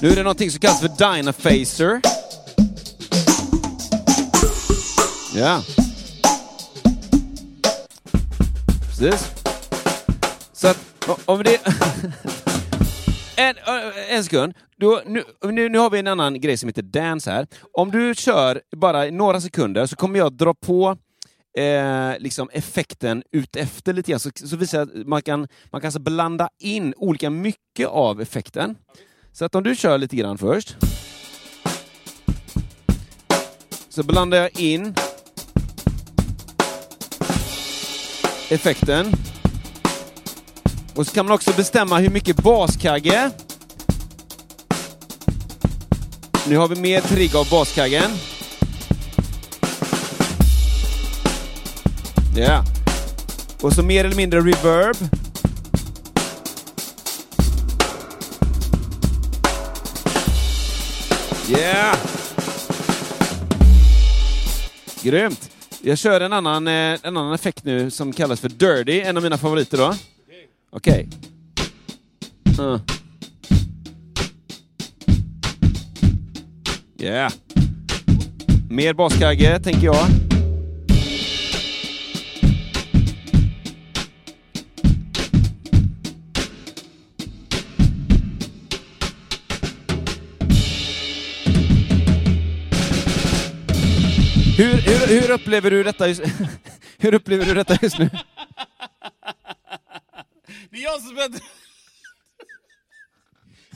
[0.00, 2.17] Nu är det någonting som kallas för Dynafacer.
[5.38, 5.62] Ja.
[8.86, 9.30] Precis.
[10.52, 10.78] Så att,
[11.24, 11.60] om det...
[13.36, 13.54] en,
[14.10, 14.54] en sekund.
[14.76, 17.46] Då, nu, nu, nu har vi en annan grej som heter dance här.
[17.72, 20.96] Om du kör bara i några sekunder så kommer jag dra på
[21.58, 24.20] eh, liksom effekten utefter lite grann.
[24.20, 28.20] Så, så visar jag att man kan, man kan alltså blanda in olika mycket av
[28.20, 28.76] effekten.
[29.32, 30.76] Så att om du kör lite grann först.
[33.88, 34.94] Så blandar jag in
[38.48, 39.12] effekten.
[40.94, 43.30] Och så kan man också bestämma hur mycket baskagge
[46.48, 48.10] Nu har vi mer trigg av baskaggen.
[52.36, 52.64] Ja.
[53.60, 54.96] Och så mer eller mindre reverb.
[61.48, 61.96] Yeah!
[65.02, 65.57] Grymt!
[65.82, 69.22] Jag kör en annan, eh, en annan effekt nu som kallas för Dirty, en av
[69.22, 69.94] mina favoriter då.
[70.70, 71.08] Okej.
[72.60, 72.80] Uh.
[77.00, 77.32] Yeah.
[78.70, 80.27] Mer baskagge, tänker jag.
[95.08, 96.22] Hur, upplever du detta just,
[96.98, 98.10] hur upplever du detta just nu?
[100.70, 101.40] Det är jag som spelar...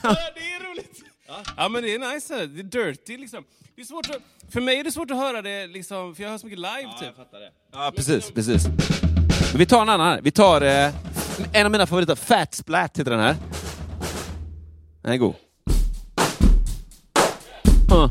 [0.03, 1.03] ja, det är roligt.
[1.57, 1.69] Ja.
[1.69, 2.47] men det är nice.
[2.47, 3.45] Det är dirty liksom.
[3.77, 6.31] Det är svårt att, för mig är det svårt att höra det liksom, för jag
[6.31, 7.15] hör så mycket live typ.
[7.73, 8.67] Ja, precis, precis.
[9.53, 10.21] Men vi tar en annan här.
[10.23, 10.95] Vi tar eh,
[11.53, 13.37] en av mina favoriter, Fat Splat heter den här.
[15.03, 15.35] Den är god.
[17.93, 18.11] Uh.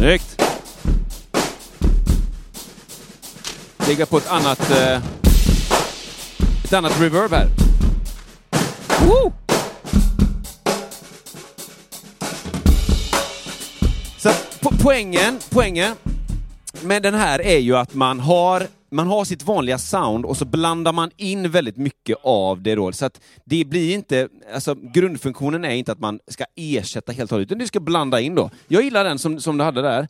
[0.00, 0.42] Snyggt!
[3.88, 4.70] Lägga på ett annat...
[4.70, 5.02] Eh,
[6.64, 7.48] ett annat reverb här.
[9.06, 9.32] Woo!
[14.18, 15.96] Så po poängen, poängen
[16.82, 20.44] med den här är ju att man har, man har sitt vanliga sound och så
[20.44, 22.92] blandar man in väldigt mycket av det då.
[22.92, 27.36] Så att det blir inte, alltså grundfunktionen är inte att man ska ersätta helt och
[27.36, 28.50] hållet, utan du ska blanda in då.
[28.68, 30.08] Jag gillar den som, som du hade där.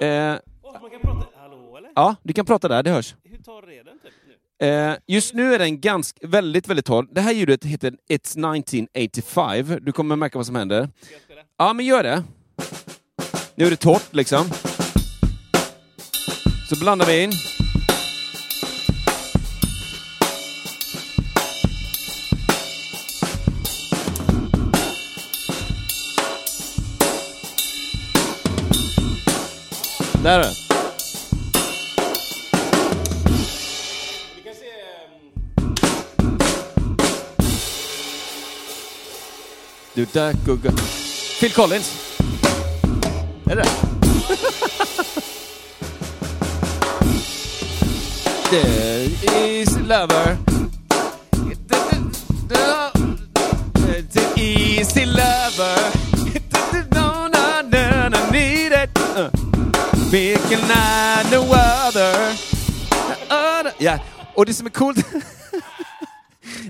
[0.00, 0.38] Eh,
[0.80, 1.26] man kan prata...
[1.36, 1.90] Hallå eller?
[1.94, 3.14] ja, du kan prata där, det hörs.
[3.24, 4.12] Hur tar reden typ?
[4.58, 7.06] Eh, just nu är den ganska, väldigt, väldigt torr.
[7.10, 9.78] Det här ljudet heter It's 1985.
[9.82, 10.88] Du kommer märka vad som händer.
[11.58, 12.22] Ja, men gör det.
[13.54, 14.46] Nu är det torrt liksom.
[16.68, 17.32] Så blandar vi in.
[30.22, 30.66] Där är
[39.94, 40.72] Du där gugga.
[41.40, 41.92] Phil Collins.
[43.50, 43.95] Är det
[48.56, 50.36] is lover.
[54.12, 55.78] The easy lover.
[56.94, 58.98] No, no, no, no, need it.
[59.16, 59.30] Uh.
[60.10, 60.60] Vilken
[61.30, 62.30] no other.
[63.30, 63.98] Uh, Ja,
[64.34, 65.06] och det som är coolt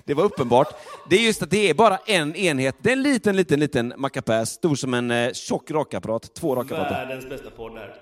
[0.04, 0.68] Det var uppenbart.
[1.10, 2.76] Det är just att det är bara en enhet.
[2.82, 6.34] Det är en liten, liten, liten mackapär, stor som en eh, tjock rakapparat.
[6.34, 6.94] Två rakapparater.
[6.94, 7.94] Världens bästa podd här.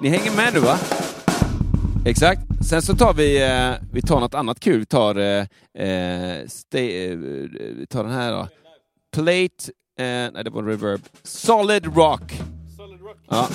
[0.00, 0.78] Ni hänger med nu va?
[2.10, 2.40] Exakt.
[2.68, 4.78] Sen så tar vi, eh, vi tar något annat kul.
[4.78, 5.46] Vi tar, eh,
[5.88, 8.48] eh, stay, eh, vi tar den här då.
[9.12, 11.00] Plate, eh, nej det var reverb.
[11.22, 12.40] Solid rock.
[12.76, 13.16] Solid Rock.
[13.28, 13.48] Ja.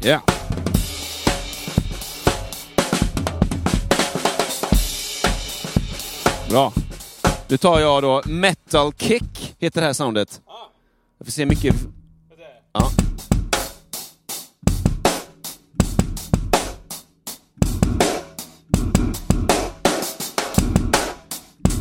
[0.00, 0.39] Ska
[6.50, 6.72] Bra.
[7.48, 10.40] Nu tar jag då Metal Kick, heter det här soundet.
[11.18, 11.74] Jag får se mycket...
[12.72, 12.90] Ja.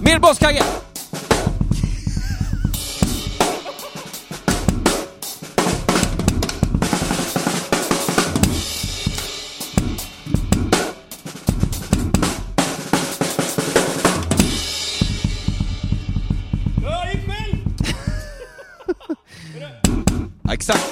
[0.03, 0.63] Mer baskagge!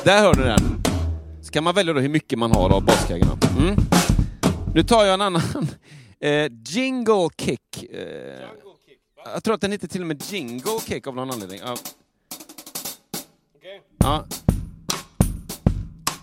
[0.07, 0.83] Där hör du den.
[1.41, 3.37] Så kan man välja då hur mycket man har av baskaggarna.
[3.59, 3.75] Mm.
[4.73, 5.41] Nu tar jag en annan.
[6.19, 7.83] Eh, jingle kick.
[7.93, 8.47] Eh,
[9.33, 11.59] jag tror att den heter till och med Jingle kick av någon anledning.
[11.65, 11.75] Ja.
[13.57, 13.81] Okej.
[13.97, 14.25] Ja.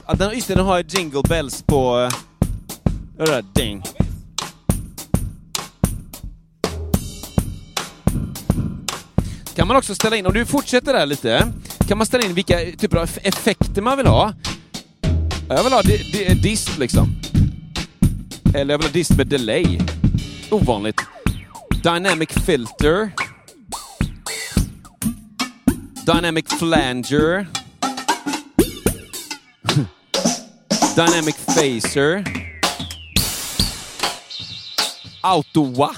[0.06, 1.98] Ja, den, just det, den har jingle bells på...
[2.00, 2.10] eh,
[3.18, 3.44] Hör det?
[3.62, 3.82] Ding.
[9.54, 11.52] Kan man också ställa in, om du fortsätter där lite,
[11.88, 14.32] kan man ställa in vilka typer av effekter man vill ha.
[15.48, 17.08] Jag vill ha di- di- dist liksom.
[18.54, 19.80] Eller jag vill ha dist med delay.
[20.50, 21.00] Ovanligt.
[21.82, 23.10] Dynamic filter.
[26.06, 27.46] Dynamic flanger.
[30.96, 32.24] Dynamic phaser.
[35.20, 35.96] Autowa.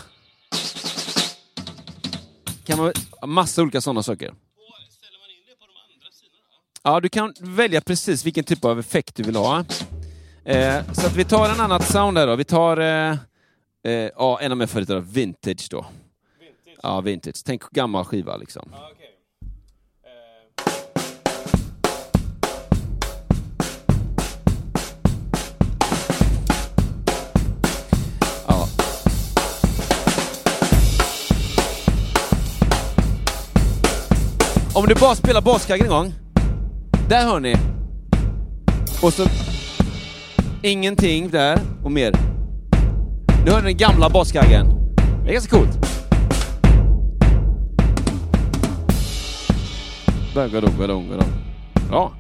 [2.67, 2.93] Kan man,
[3.27, 4.35] massa olika sådana saker.
[6.83, 9.65] Ja, du kan välja precis vilken typ av effekt du vill ha.
[10.45, 12.37] Eh, så att vi tar en annat sound här då.
[12.37, 13.17] Vi tar eh,
[13.85, 15.87] eh, ja, en av mina favoriter, vintage då.
[16.41, 16.79] Vintage?
[16.83, 17.45] Ja, vintage.
[17.45, 18.69] Tänk gammal skiva liksom.
[18.73, 19.06] Ja, okej.
[34.77, 36.15] Om du bara spelar baskaggen en gång.
[37.09, 37.57] Där hör ni.
[39.03, 39.27] Och så
[40.63, 42.13] ingenting där och mer.
[43.45, 44.67] Nu hör ni den gamla baskaggen.
[45.25, 45.79] Det är ganska coolt.
[50.35, 51.33] Bagadong, badong, badong.
[51.91, 52.13] Ja.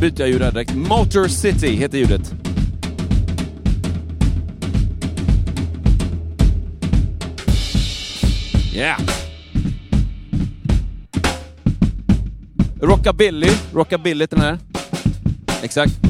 [0.00, 0.74] Byter jag ljud här direkt.
[0.74, 2.34] Motor City heter ljudet.
[8.74, 9.25] Yeah!
[12.80, 14.58] Rockabilly, rockabilly den här.
[15.62, 15.92] Exakt.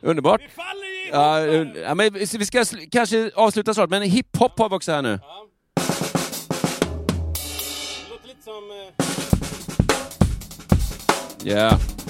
[0.00, 0.40] Underbart.
[1.12, 5.02] Ja, eh, ja, men vi ska kanske avsluta snart, men hiphop har vi också här
[5.02, 5.08] nu.
[5.08, 5.22] Det
[8.10, 8.70] låter lite som...
[11.44, 12.03] eh,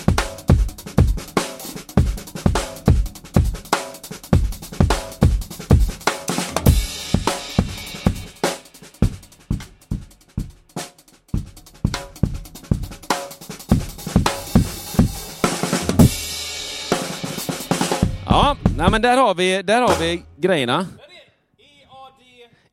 [18.85, 20.87] nej men där har vi, där har vi grejerna.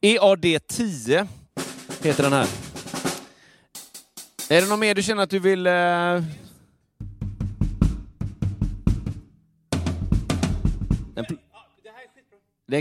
[0.02, 1.28] EAD 10
[2.04, 2.47] heter den här.
[4.50, 5.67] Är det något mer du känner att du vill...
[5.67, 6.24] Eh...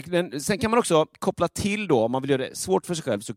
[0.04, 2.94] Den, sen kan man också koppla till då, om man vill göra det svårt för
[2.94, 3.34] sig själv, så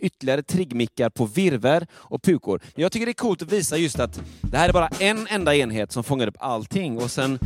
[0.00, 2.62] ytterligare triggmickar på virver och pukor.
[2.74, 5.56] Jag tycker det är coolt att visa just att det här är bara en enda
[5.56, 7.38] enhet som fångar upp allting och sen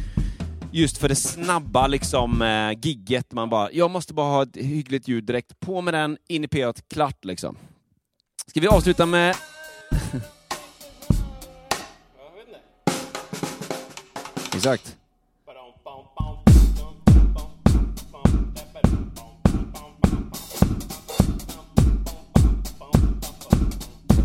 [0.73, 5.09] just för det snabba liksom eh, gigget, man bara, jag måste bara ha ett hyggligt
[5.09, 7.57] ljud direkt, på med den, in i PA, klart liksom.
[8.47, 9.37] Ska vi avsluta med...
[14.55, 14.97] Exakt.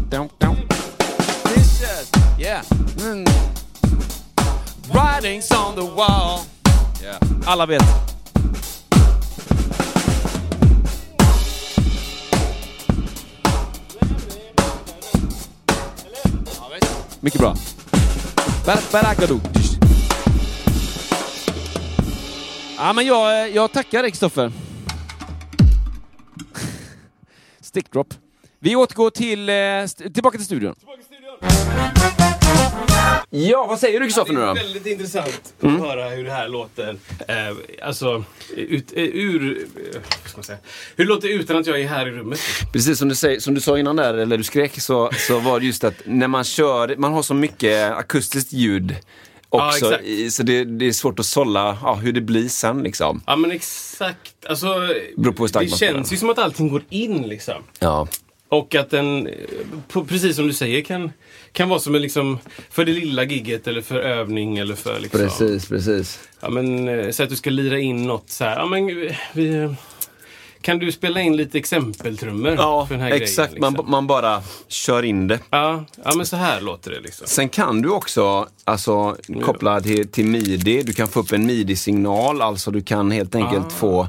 [0.09, 0.29] Dum.
[1.43, 2.11] Dishes.
[2.39, 2.63] Yeah.
[2.99, 3.25] Mm.
[4.93, 6.41] Writings on the wall.
[7.01, 7.17] Yeah.
[7.45, 7.83] Alla vet.
[17.19, 17.55] Mycket bra.
[22.77, 24.51] Ja, men jag, jag tackar dig, Kristoffer.
[27.59, 28.13] Stickdrop.
[28.59, 30.75] Vi återgår till, eh, st- tillbaka till studion.
[33.33, 34.51] Ja, vad säger du Kristoffer nu Det då?
[34.51, 36.97] är väldigt intressant att höra hur det här låter.
[37.27, 37.35] Eh,
[37.87, 38.23] alltså,
[38.55, 39.57] ut, eh, ur...
[39.57, 40.57] Eh, vad ska man säga?
[40.95, 42.39] Hur det låter utan att jag är här i rummet.
[42.73, 45.59] Precis som du, säger, som du sa innan där, eller du skrek, så, så var
[45.59, 48.95] det just att när man kör, man har så mycket akustiskt ljud
[49.51, 52.83] Ja, också, i, så det, det är svårt att sålla ja, hur det blir sen
[52.83, 53.23] liksom.
[53.27, 54.45] Ja men exakt.
[54.49, 54.75] Alltså,
[55.59, 57.63] det känns ju som att allting går in liksom.
[57.79, 58.07] Ja.
[58.49, 61.11] Och att den, eh, precis som du säger, kan,
[61.53, 65.19] kan vara som en liksom, för det lilla gigget eller för övning eller för liksom...
[65.19, 66.19] Precis, precis.
[66.39, 68.59] Ja men, eh, så att du ska lira in något så här.
[68.59, 69.75] Ja men, vi,
[70.61, 73.53] kan du spela in lite exempeltrummor Ja, för den här exakt.
[73.53, 73.71] grejen?
[73.71, 73.85] Liksom?
[73.85, 75.39] Man, man bara kör in det.
[75.49, 77.27] Ja, ja, men så här låter det liksom.
[77.27, 80.83] Sen kan du också alltså, koppla till, till midi.
[80.83, 83.69] Du kan få upp en midi-signal, alltså du kan helt enkelt Ah.
[83.69, 84.07] få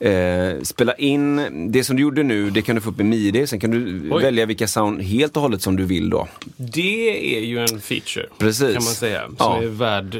[0.00, 3.46] eh, spela in det som du gjorde nu, det kan du få upp i midi.
[3.46, 4.22] Sen kan du Oj.
[4.22, 6.28] välja vilka sound helt och hållet som du vill då.
[6.56, 8.74] Det är ju en feature, Precis.
[8.74, 9.26] kan man säga.
[9.26, 9.62] Som Ja.
[9.62, 10.16] är värd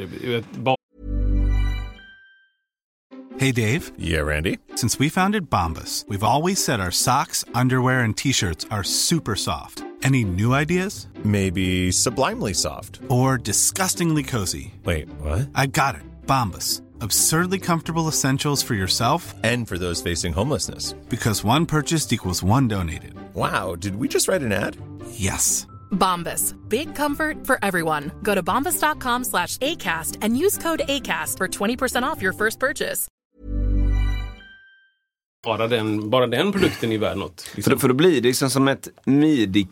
[3.38, 4.56] Hey Dave, Yeah, Randy.
[4.76, 9.34] since we founded Bombus, we've always said our socks, underwear, and t shirts are super
[9.34, 9.82] soft.
[10.02, 11.08] Any new ideas?
[11.22, 13.00] Maybe sublimely soft.
[13.08, 14.72] Or disgustingly cozy?
[14.84, 15.40] Wait, what?
[15.54, 16.02] I got it.
[16.26, 16.82] Bombus.
[17.02, 20.94] Absurdly comfortable essentials for yourself And for those facing homelessness.
[21.08, 23.14] because one purchased equals one donated.
[23.34, 24.76] Wow, did we just write an ad?
[25.12, 25.66] Yes.
[25.92, 26.54] Bombas.
[26.68, 28.10] Big comfort for everyone.
[28.22, 33.08] Go to bombas.com slash ACAST and use code ACAST for 20% off your first purchase.
[35.44, 37.40] Bara den, bara den produkten är värd något.
[37.40, 37.78] För, Liksom.
[37.78, 39.68] för då blir det liksom som ett midi,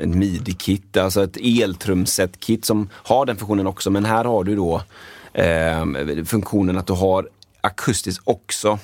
[0.00, 3.90] ett midi-kit, alltså ett eltrumset-kit som har den funktionen också.
[3.90, 4.82] Men här har du då
[5.34, 5.84] eh,
[6.24, 7.28] funktionen att du har
[7.60, 8.78] akustiskt också.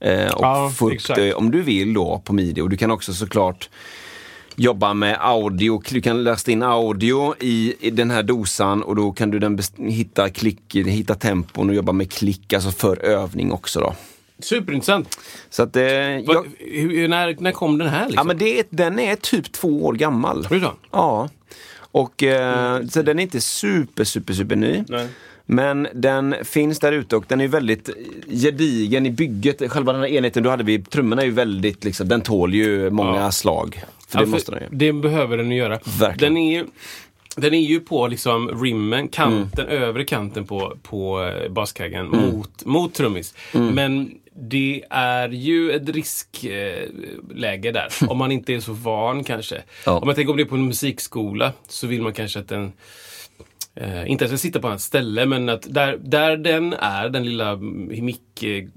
[0.00, 1.18] Eh, och Ja, fullt, exakt.
[1.18, 2.60] eh, om du vill då på midi.
[2.60, 3.70] Och du kan också såklart
[4.56, 5.82] jobba med audio.
[5.90, 9.58] Du kan läsa in audio i, i den här dosan och då kan du den
[9.76, 13.94] hitta klick, hitta tempon och jobba med klick, alltså för övning också då.
[14.38, 15.18] Superintressant.
[15.50, 18.06] Så att, eh, jag, hur, när, när kom den här?
[18.06, 18.16] Liksom?
[18.16, 20.42] Ja, men det är, den är typ två år gammal.
[20.50, 20.74] Då.
[20.90, 21.28] Ja.
[21.74, 24.84] Och eh, så den är inte super, super, super ny.
[24.88, 25.08] Nej.
[25.54, 27.90] Men den finns där ute och den är väldigt
[28.28, 29.70] gedigen i bygget.
[29.72, 32.90] Själva den här enheten du hade vid trummorna är ju väldigt, liksom, den tål ju
[32.90, 33.32] många Ja.
[33.32, 33.82] slag.
[34.08, 34.68] För Ja, det måste den ju.
[34.70, 35.78] Det behöver den ju göra.
[35.98, 36.34] Verkligen.
[36.34, 36.66] Den är ju,
[37.36, 39.82] den är ju på liksom rimmen, kanten, Mm.
[39.82, 43.34] övre kanten på, på eh, baskaggen mot, mot trummis.
[43.52, 47.88] Men det är ju ett riskläge där.
[48.08, 49.62] om man inte är så van kanske.
[49.86, 49.92] Ja.
[49.98, 52.72] Om man tänker om det är på en musikskola så vill man kanske att den
[53.74, 57.24] Eh, inte att den sitter på hans ställe, men att där, där den är, den
[57.24, 58.20] lilla mic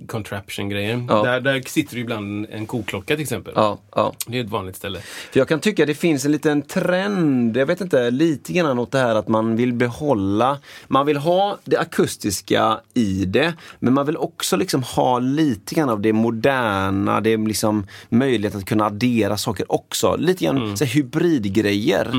[0.07, 1.23] contraption grejen Ja.
[1.23, 3.53] där, där sitter det ibland en koklocka till exempel.
[3.55, 4.13] Ja, ja.
[4.27, 4.99] Det är ett vanligt ställe.
[5.31, 8.91] För jag kan tycka det finns en liten trend, jag vet inte, lite grann åt
[8.91, 14.05] det här att man vill behålla, man vill ha det akustiska i det, men man
[14.05, 18.85] vill också liksom ha lite grann av det moderna, det är liksom möjlighet att kunna
[18.85, 20.15] addera saker också.
[20.15, 22.11] Lite grann så här, hybridgrejer.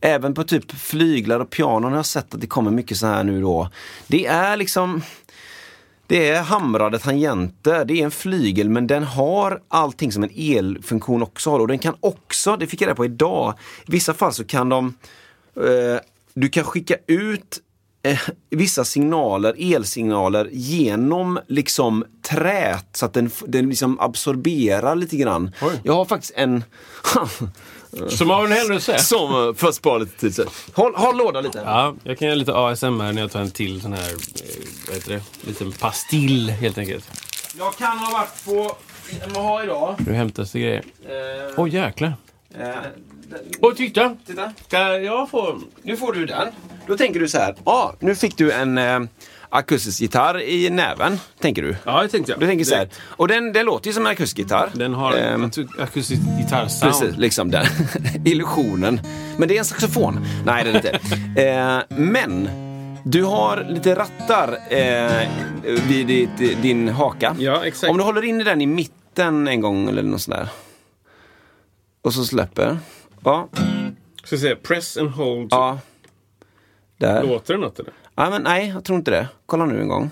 [0.00, 3.24] Även på typ flyglar och pianon har jag sett att det kommer mycket så här
[3.24, 3.70] nu då.
[4.06, 5.02] Det är liksom
[6.06, 11.22] det är hamrade tangenter, det är en flygel men den har allting som en elfunktion
[11.22, 11.60] också har.
[11.60, 13.54] Och den kan också, det fick jag reda på idag,
[13.86, 14.94] i vissa fall så kan de
[15.56, 16.00] eh,
[16.34, 17.60] Du kan skicka ut
[18.02, 25.52] eh, vissa signaler, elsignaler genom liksom trät så att den, den liksom absorberar lite grann.
[25.82, 26.64] Jag har faktiskt en
[28.08, 28.98] Som av en händelse.
[28.98, 30.34] som, eh, för att spara lite tid.
[30.34, 30.44] så-
[30.74, 31.62] Håll, håll låda lite.
[31.64, 34.16] Ja, jag kan göra lite ASMR när jag tar en till sån här, eh,
[34.86, 37.10] vad heter det, liten pastill helt enkelt.
[37.58, 38.76] Jag kan ha varit på
[39.28, 39.94] MH idag.
[39.98, 40.84] Nu hämtas det grejer.
[41.56, 42.14] Åh oh, jäklar.
[42.58, 42.68] Eh,
[43.60, 44.16] Åh titta!
[44.26, 44.52] titta.
[44.68, 45.60] Ska jag få...
[45.82, 46.48] Nu får du den.
[46.86, 47.54] Då tänker du så här.
[47.64, 49.00] Ja, ah, nu fick du en eh,
[49.56, 51.18] akustisk gitarr i näven.
[51.40, 51.76] Tänker du.
[51.84, 52.40] Ja, det tänkte jag.
[52.40, 52.88] Du tänker så här.
[53.06, 54.70] Och den, den låter ju som en akustisk gitarr.
[54.74, 56.92] Den har Ehm, ett akustiskt gitarrsound.
[56.92, 57.66] Precis, liksom den
[58.24, 59.00] illusionen.
[59.38, 60.26] Men det är en saxofon.
[60.44, 61.00] Nej, det är det inte.
[61.42, 62.48] Eh, men
[63.04, 65.28] du har lite rattar eh,
[65.88, 67.36] vid ditt, din haka.
[67.38, 67.90] Ja, exakt.
[67.90, 70.48] Om du håller in den i mitten en gång eller något sånt där.
[72.02, 72.78] Och så släpper.
[73.24, 73.48] Ja,
[74.24, 75.48] Ska säga press and hold.
[75.50, 75.78] ja.
[76.98, 77.22] Där.
[77.22, 77.92] Låter det något eller?
[78.18, 79.28] Ja, men nej, jag tror inte det.
[79.46, 80.10] Kolla nu en gång.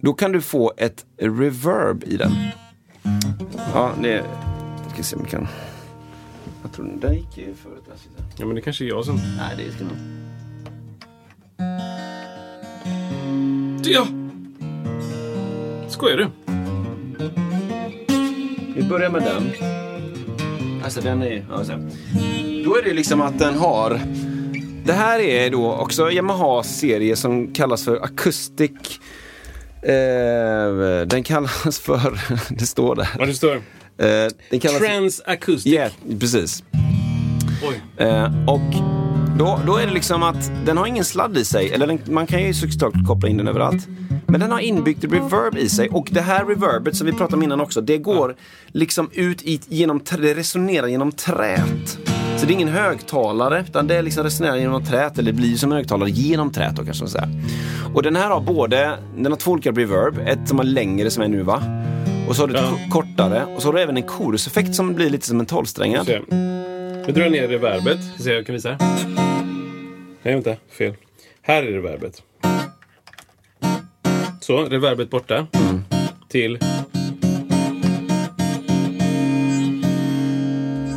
[0.00, 2.32] Då kan du få ett reverb i den.
[3.72, 4.24] Ja, det...
[4.94, 5.48] Ska se om vi kan...
[6.62, 7.82] Jag tror den gick ju förut.
[7.86, 7.96] Där.
[8.36, 9.16] Ja, men det kanske är jag som...
[9.16, 9.96] Nej, det ska nog...
[13.84, 14.06] Ja!
[15.88, 16.28] Skojar du?
[18.74, 19.50] Vi börjar med den.
[20.84, 21.46] Alltså den är...
[21.50, 21.62] Ja.
[22.64, 24.00] Då är det liksom att den har...
[24.86, 28.70] Det här är då också Yamahas serie som kallas för Acoustic...
[29.82, 32.20] Eh, den kallas för...
[32.58, 33.08] det står där.
[33.18, 33.54] Ja, det står.
[33.54, 33.62] Eh,
[34.50, 34.78] den kallas...
[34.78, 35.72] Trans acoustic.
[35.72, 35.88] Ja,
[36.20, 36.64] precis.
[37.68, 38.06] Oj.
[38.06, 38.74] Eh, och
[39.38, 41.72] då, då är det liksom att den har ingen sladd i sig.
[41.72, 43.86] Eller den, man kan ju såklart koppla in den överallt.
[44.26, 45.88] Men den har inbyggt reverb i sig.
[45.88, 47.80] Och det här reverbet som vi pratade om innan också.
[47.80, 52.15] Det går liksom ut i, genom, det resonerar genom trät.
[52.36, 55.18] Så det är ingen högtalare utan det liksom resonerar genom trät.
[55.18, 57.28] Eller blir som en högtalare genom trät då kanske man säga.
[57.94, 60.18] Och den här har både, den har två olika reverb.
[60.26, 61.62] Ett som är längre som är nu va.
[62.28, 62.62] Och så har du Ja.
[62.70, 63.44] ko- kortare.
[63.44, 66.06] Och så har du även en choruseffekt som blir lite som en tolvsträngad.
[67.06, 67.98] Nu drar jag ner reverbet.
[68.14, 68.76] Ska se, jag kan visa.
[70.22, 70.54] Nej, vänta.
[70.78, 70.94] Fel.
[71.42, 72.22] Här är reverbet.
[74.40, 75.46] Så, reverbet borta.
[76.28, 76.58] Till...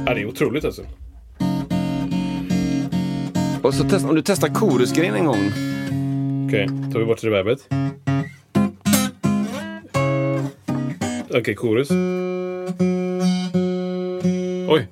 [0.06, 0.82] Ja, det är otroligt alltså.
[3.62, 5.52] Och så test, om du testar chorusgrejen en gång.
[6.48, 7.60] Okej, tar vi bort reverbet.
[11.30, 11.90] Okej, chorus.
[14.70, 14.88] Oj!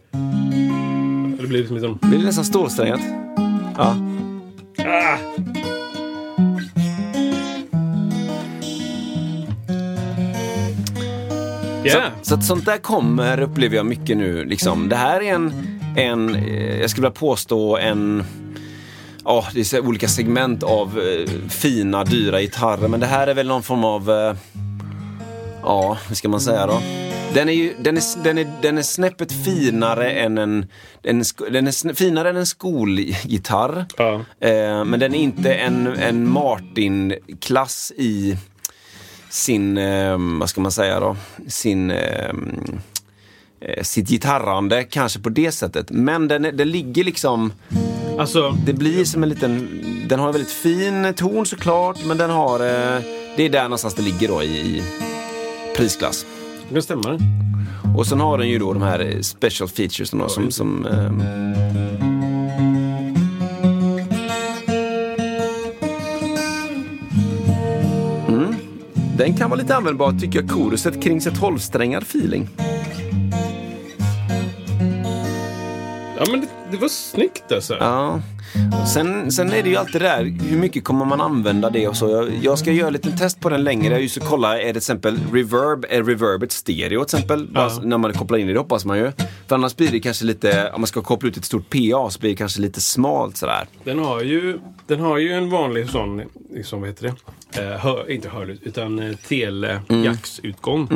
[1.40, 1.76] Det blir liksom...
[1.76, 2.00] liksom...
[2.02, 3.02] Blir det nästan stålsträngat?
[3.78, 3.96] Ja.
[4.78, 5.18] Ah!
[11.86, 12.12] Yeah.
[12.22, 14.46] Så, så att sånt där kommer, upplever jag mycket nu.
[14.46, 14.90] Liksom.
[14.90, 15.54] Det här är en,
[15.96, 18.24] en eh, jag skulle vilja påstå en
[19.30, 22.88] Ja, det är så olika segment av eh, fina, dyra gitarrer.
[22.88, 24.12] Men det här är väl någon form av...
[24.12, 24.36] Eh,
[25.62, 26.82] ja, vad ska man säga då?
[27.34, 30.66] Den är ju den är, den är, den är snäppet finare än en...
[31.04, 33.86] en den är finare än en skolgitarr.
[33.98, 34.14] Ja.
[34.40, 38.38] Eh, men den är inte en, en Martin-klass i
[39.30, 41.16] sin, eh, vad ska man säga då,
[41.48, 42.32] sin, eh,
[43.62, 45.92] eh, sitt gitarrande kanske på det sättet.
[45.92, 47.52] Men den, den ligger liksom,
[48.20, 49.68] Alltså, det blir som en liten,
[50.10, 53.02] den har en väldigt fin ton såklart, men den har, eh,
[53.36, 54.84] det är där någonstans det ligger då i, i
[55.78, 56.26] prisklass.
[56.68, 57.20] det kan stämma.
[57.98, 61.22] Och sen har den ju då de här eh, special features då, som, som ehm,
[68.28, 68.56] mm.
[69.18, 72.50] Den kan vara lite användbar tycker jag, koruset kring sig 12-strängad feeling.
[76.18, 77.78] Ja, men det, det var snyggt alltså.
[77.80, 78.22] Ja.
[78.94, 81.98] Sen, sen är det ju alltid det där, hur mycket kommer man använda det och
[81.98, 82.10] så.
[82.10, 83.94] Jag, jag ska göra lite test på den längre.
[83.94, 87.48] Jag just kolla, är det till exempel reverb, är reverbet stereo till exempel?
[87.48, 89.12] Bara s- När man kopplar in det, det hoppas man ju.
[89.48, 92.20] För annars blir det kanske lite, om man ska koppla ut ett stort PA så
[92.20, 93.68] blir det kanske lite smalt sådär.
[93.84, 96.22] Den har ju, den har ju en vanlig sån,
[96.54, 97.62] liksom, vad heter det?
[97.62, 100.88] Eh, hör, inte hörlur, utan eh, telejacksutgång.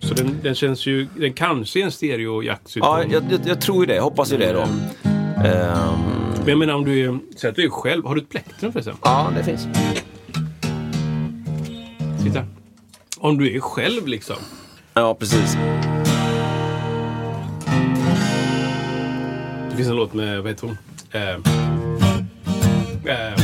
[0.00, 2.90] Så den, den känns ju, den kanske är en stereo-jacksutgång.
[2.90, 4.00] Ja, jag, jag, jag tror ju det.
[4.00, 4.64] Hoppas ju det då.
[5.44, 6.00] Ehm,
[6.38, 8.04] Men jag menar om du är, säg att du är själv.
[8.06, 8.94] Har du ett plektrum förresten?
[9.04, 9.68] ja, det finns.
[12.22, 12.44] Titta.
[13.18, 14.36] Om du är själv liksom.
[14.94, 15.56] Ja, precis.
[19.70, 20.76] Det finns en låt med, vad heter hon?
[21.12, 21.30] Eh,
[23.14, 23.34] eh,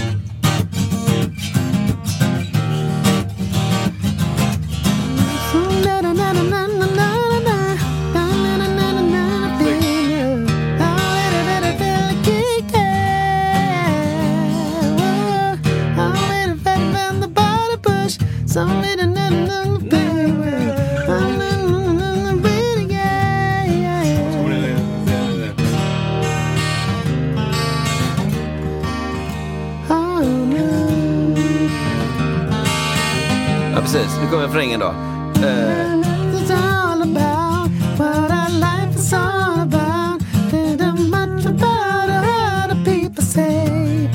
[18.54, 18.66] Ja,
[33.80, 34.18] precis.
[34.22, 34.94] Nu kommer refrängen då.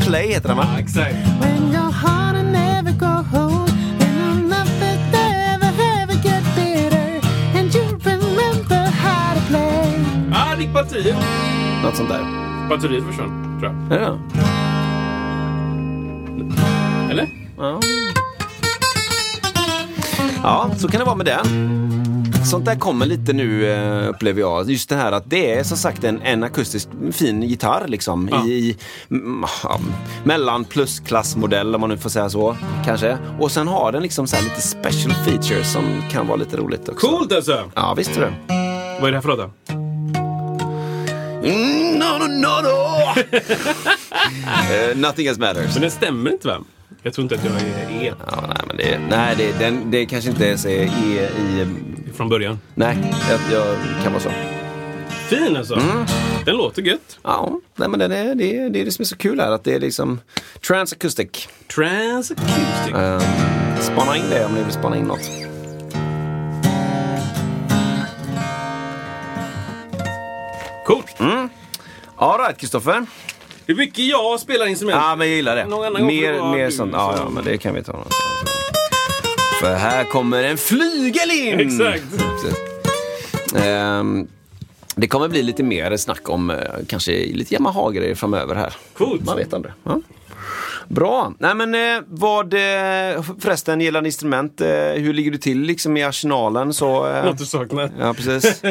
[0.05, 0.67] Play heter den va?
[0.79, 1.34] exakt.
[10.75, 11.15] Batteriet.
[11.83, 12.21] Något sånt där.
[12.69, 14.01] Batteriet försvann, tror jag.
[14.01, 14.19] Ja.
[17.09, 17.27] Eller?
[17.57, 17.79] Ja.
[20.43, 21.45] ja, så kan det vara med den.
[22.45, 24.69] Sånt där kommer lite nu eh, upplever jag.
[24.69, 28.29] Just det här att det är som sagt en, en akustisk fin gitarr liksom.
[28.31, 28.45] Ja.
[28.45, 28.77] I,
[29.63, 29.79] ja,
[30.23, 32.57] mellan plusklassmodell om man nu får säga så.
[32.85, 33.17] Kanske.
[33.39, 36.89] Och sen har den liksom så här lite special features som kan vara lite roligt
[36.89, 37.07] också.
[37.07, 37.71] Coolt alltså!
[37.75, 38.33] Ja, visst är det.
[38.99, 39.84] Vad är det här för låt då?
[41.45, 43.21] Mm, no, no, no, no.
[44.71, 45.73] Eh, nothing else matters.
[45.73, 46.63] Men den stämmer inte va?
[47.03, 50.05] Jag tror inte att jag är E Ja, nej, men det, nej det, den, det
[50.05, 51.29] kanske inte ens är i...
[51.39, 51.67] i
[52.13, 52.59] från början.
[52.75, 52.97] nej,
[53.29, 54.29] jag, jag kan vara så.
[55.29, 55.81] Fin alltså!
[56.45, 57.19] Den låter gött.
[57.23, 59.51] Ja, nej, men den är, det, är, det är det som är så kul här,
[59.51, 60.19] att det är liksom
[60.67, 61.47] transacoustic.
[61.75, 62.93] Transacoustic.
[62.93, 63.21] Um,
[63.81, 65.44] spana in det om ni vill spana in något.
[70.85, 71.15] Coolt!
[72.17, 73.05] All right, Kristoffer.
[73.65, 75.01] Hur mycket jag spelar instrument.
[75.03, 75.65] Ja, men jag gillar det.
[75.65, 76.91] Någon annan gång Mer, vara mer sånt.
[76.93, 77.91] Ja, ja, men det kan vi ta.
[77.91, 78.23] någonstans.
[79.61, 81.59] För här kommer en flygel in!
[81.59, 82.03] Exakt.
[83.55, 84.27] Ehm,
[84.95, 86.57] det kommer bli lite mer snack om eh,
[86.87, 88.73] kanske lite Yamaha-grejer framöver här.
[88.97, 89.25] Coolt.
[89.25, 89.73] Man vet aldrig.
[89.83, 90.01] Ja.
[90.87, 91.33] Bra.
[91.39, 92.59] Nej men eh, vad, eh,
[93.39, 96.73] förresten gällande instrument, eh, hur ligger du till liksom i arsenalen?
[96.73, 97.91] Så, eh, Något du saknar.
[97.99, 98.61] Ja, precis.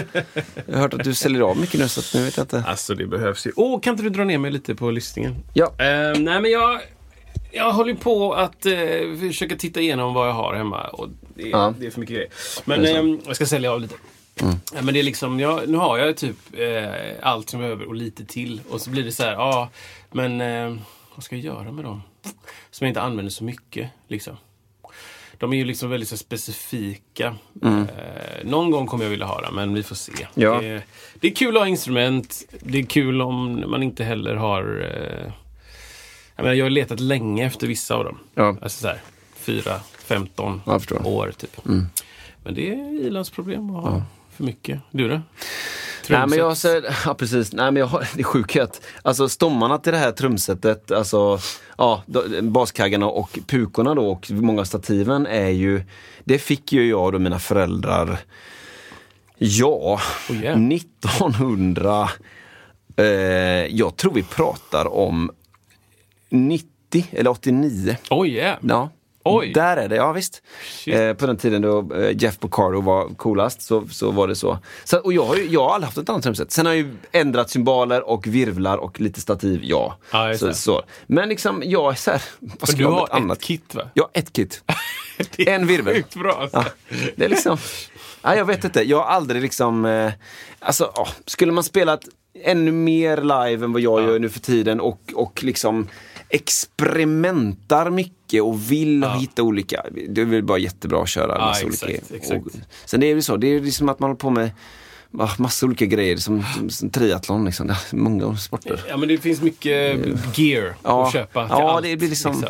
[0.67, 2.65] Jag har hört att du säljer av mycket nu så att nu vet jag inte.
[2.67, 3.53] Alltså det behövs ju.
[3.57, 5.37] Åh, kan inte du dra ner mig lite på listningen?
[5.53, 5.67] Ja.
[5.67, 6.81] Eh, nej men jag,
[7.53, 8.73] jag håller på att eh,
[9.29, 10.85] försöka titta igenom vad jag har hemma.
[10.85, 11.75] Och det, Ja.
[11.79, 12.31] det är för mycket grejer.
[12.65, 13.95] Men ehm, jag ska sälja av lite.
[14.75, 16.93] Ja, men det är liksom, jag, nu har jag typ eh,
[17.23, 18.61] allt som jag behöver och lite till.
[18.71, 19.71] Och så blir det så här, ja,
[20.13, 20.77] men eh,
[21.15, 22.03] vad ska jag göra med dem?
[22.71, 23.91] Som jag inte använder så mycket.
[24.09, 24.37] Liksom.
[25.39, 27.37] De är ju liksom väldigt så specifika.
[27.63, 30.13] Eh, någon gång kommer jag vilja ha dem, men vi får se.
[30.35, 30.61] Ja.
[30.61, 30.83] Det,
[31.15, 32.43] det är kul att ha instrument.
[32.61, 34.63] Det är kul om man inte heller har...
[34.93, 35.33] Eh,
[36.37, 38.19] jag, menar, jag har letat länge efter vissa av dem.
[38.35, 38.57] Ja.
[38.63, 39.01] Alltså så här,
[39.37, 39.63] 4,
[39.99, 41.07] 15 Jag förstår.
[41.07, 41.61] år typ.
[42.43, 44.81] Men det är ilandsproblem att ha för mycket.
[44.91, 45.21] Du då?
[46.09, 49.29] Nej men jag så, ja precis, nej men jag har, det är sjukt att, alltså
[49.29, 51.39] stommarna till det här trumsetet, alltså
[51.79, 52.03] ja,
[52.43, 55.83] baskaggarna och pukorna då och många stativen är ju,
[56.25, 58.19] det fick ju jag och då mina föräldrar,
[59.39, 60.01] ja,
[60.31, 60.61] Oh, yeah.
[60.67, 62.11] 1900,
[62.97, 63.05] eh,
[63.67, 65.31] jag tror vi pratar om
[66.29, 67.97] 90 eller 89.
[68.11, 68.59] Oj, yeah.
[68.63, 68.91] Ja.
[69.25, 69.53] Oj.
[69.53, 70.43] Där är det, ja visst.
[70.87, 74.59] Eh, på den tiden då eh, Jeff Porcaro var coolast så, så var det så.
[74.85, 76.53] så och jag har, ju, jag har aldrig haft ett annat trumset.
[76.53, 79.99] Sen har jag ju ändrat symboler och virvlar och lite stativ, ja.
[80.13, 80.83] Ja, så, så.
[81.07, 83.41] Men liksom, jag är såhär, vad Men ska du har ett annat?
[83.43, 83.83] kit va?
[83.95, 84.63] Ja, ett kit.
[85.39, 85.95] En virvel.
[85.95, 86.33] Sjukt bra.
[86.41, 86.57] Alltså.
[86.57, 86.65] Ja,
[87.17, 87.59] det är liksom,
[88.25, 90.13] nej, jag vet inte, jag har aldrig liksom, eh,
[90.59, 92.01] alltså ja, skulle man spelat
[92.45, 95.89] ännu mer live än vad jag gör nu för tiden och, och liksom
[96.35, 101.67] experimentar mycket och vill hitta olika, det är väl bara jättebra att köra Ja, massa
[101.67, 102.17] exakt, olika.
[102.17, 102.47] exakt.
[102.47, 102.53] Och,
[102.85, 104.51] sen det är ju så, det är liksom att man håller på med
[105.19, 108.81] ah, massa olika grejer som, som, triathlon liksom, det många sporter.
[108.89, 109.99] Ja, men det finns mycket
[110.39, 112.45] gear Ja, att köpa till ja allt, det blir liksom...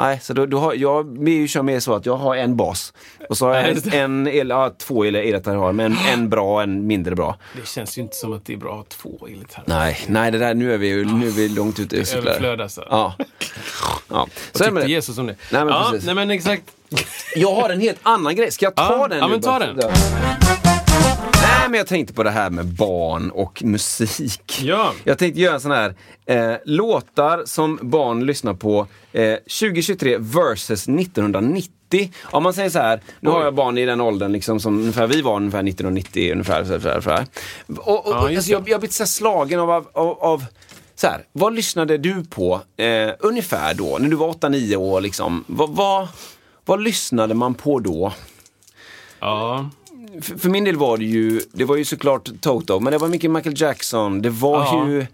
[0.00, 1.06] Nej, så då, då har, jag
[1.48, 2.92] kör mer så att jag har en bas.
[3.28, 6.62] Och så har jag en, el, ja, två el- elgitarrer har, men en bra och
[6.62, 7.36] en mindre bra.
[7.56, 9.64] Det känns ju inte som att det är bra att ha två elgitarrer.
[9.66, 12.30] Nej, nej det där, nu är vi, ju- nu är vi långt ute och cyklar.
[12.30, 12.84] Överflöd alltså.
[12.90, 13.14] Ja.
[14.08, 14.26] ja.
[14.52, 14.90] Så Vad tyckte det.
[14.92, 15.34] Jesus om det?
[15.52, 16.06] Nej, men ja, precis.
[16.06, 16.62] nej men exakt.
[17.36, 19.32] Jag har en helt annan grej, ska jag ta Ja, den ja, nu?
[19.32, 19.72] men ta bara?
[19.72, 20.67] den.
[21.68, 24.60] Nej, men jag tänkte på det här med barn och musik.
[24.62, 24.92] Ja.
[25.04, 25.94] Jag tänkte göra en sån här
[26.26, 32.12] eh, låtar som barn lyssnar på eh, 2023 versus 1990.
[32.22, 35.06] Om man säger så här, nu har jag barn i den åldern liksom som ungefär
[35.06, 36.64] vi var ungefär 1990 ungefär.
[36.64, 37.26] Så här, så här, så här.
[37.66, 40.18] Och, och, Ja, och, just alltså, jag, jag blir så här slagen av, av, av,
[40.18, 40.44] av
[40.94, 45.00] så här, vad lyssnade du på eh, ungefär då, när du var 8-9 år?
[45.00, 45.44] Liksom?
[45.46, 46.08] Vad, vad,
[46.64, 48.12] vad lyssnade man på då?
[49.20, 49.70] Ja.
[50.22, 53.30] För, min del var det ju, det var ju såklart Toto, men det var mycket
[53.30, 54.22] Michael Jackson.
[54.22, 54.88] Det var Ja.
[54.88, 55.06] ju,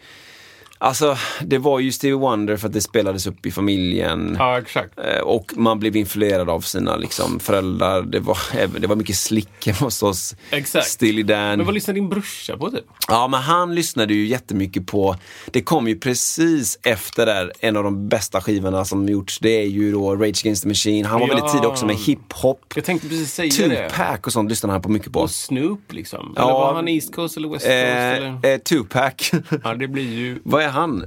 [0.84, 4.36] alltså det var ju Stevie Wonder för att det spelades upp i familjen.
[4.38, 4.98] ja, exakt.
[4.98, 8.02] Eh, Och man blev influerad av sina liksom, föräldrar.
[8.02, 8.38] Det var,
[8.80, 10.34] det var mycket slick hemma hos oss.
[10.50, 10.86] Exakt.
[10.86, 11.56] Steely Dan.
[11.56, 12.84] Men vad lyssnar din brorsa på typ?
[13.08, 15.16] Ja, men han lyssnade ju jättemycket på,
[15.50, 19.38] det kom ju precis efter där, en av de bästa skivorna som gjorts.
[19.38, 21.04] Det är ju då Rage Against the Machine.
[21.06, 21.34] Han var Ja.
[21.34, 22.72] väldigt tidig också med hiphop.
[22.74, 23.88] Jag tänkte precis säga det.
[23.88, 25.20] Tupac och sånt lyssnade han på mycket på.
[25.20, 26.32] Och Snoop liksom.
[26.36, 26.42] Ja.
[26.42, 27.72] Eller var han East Coast eller West Coast?
[27.74, 28.38] eller?
[28.44, 29.30] Eh, eh, Tupac.
[29.64, 31.04] Ja, det blir ju Vad är han?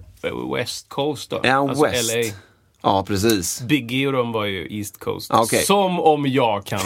[0.55, 1.39] West Coast då.
[1.43, 2.13] Är han alltså West?
[2.15, 2.21] LA.
[2.81, 3.61] Ja, precis.
[3.61, 5.31] Biggie och de var ju East Coast.
[5.31, 5.63] Okej.
[5.63, 6.79] Som om jag kan.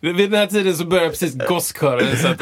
[0.00, 2.40] Vid den här tiden så började precis gosskören så att...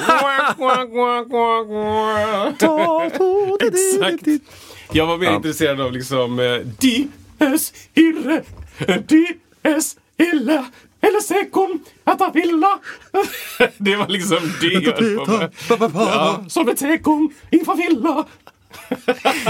[3.61, 4.27] Exakt.
[4.93, 7.73] Jag var mer intresserad av liksom eh, D.S.
[7.95, 8.43] Irre,
[9.09, 9.97] D.S.
[10.19, 10.67] Illa,
[11.07, 12.79] eller sekon, att villa.
[13.79, 15.17] Det var liksom det jag höll
[15.69, 15.91] på med.
[15.95, 18.25] Ja, Som ett sekon inför villa.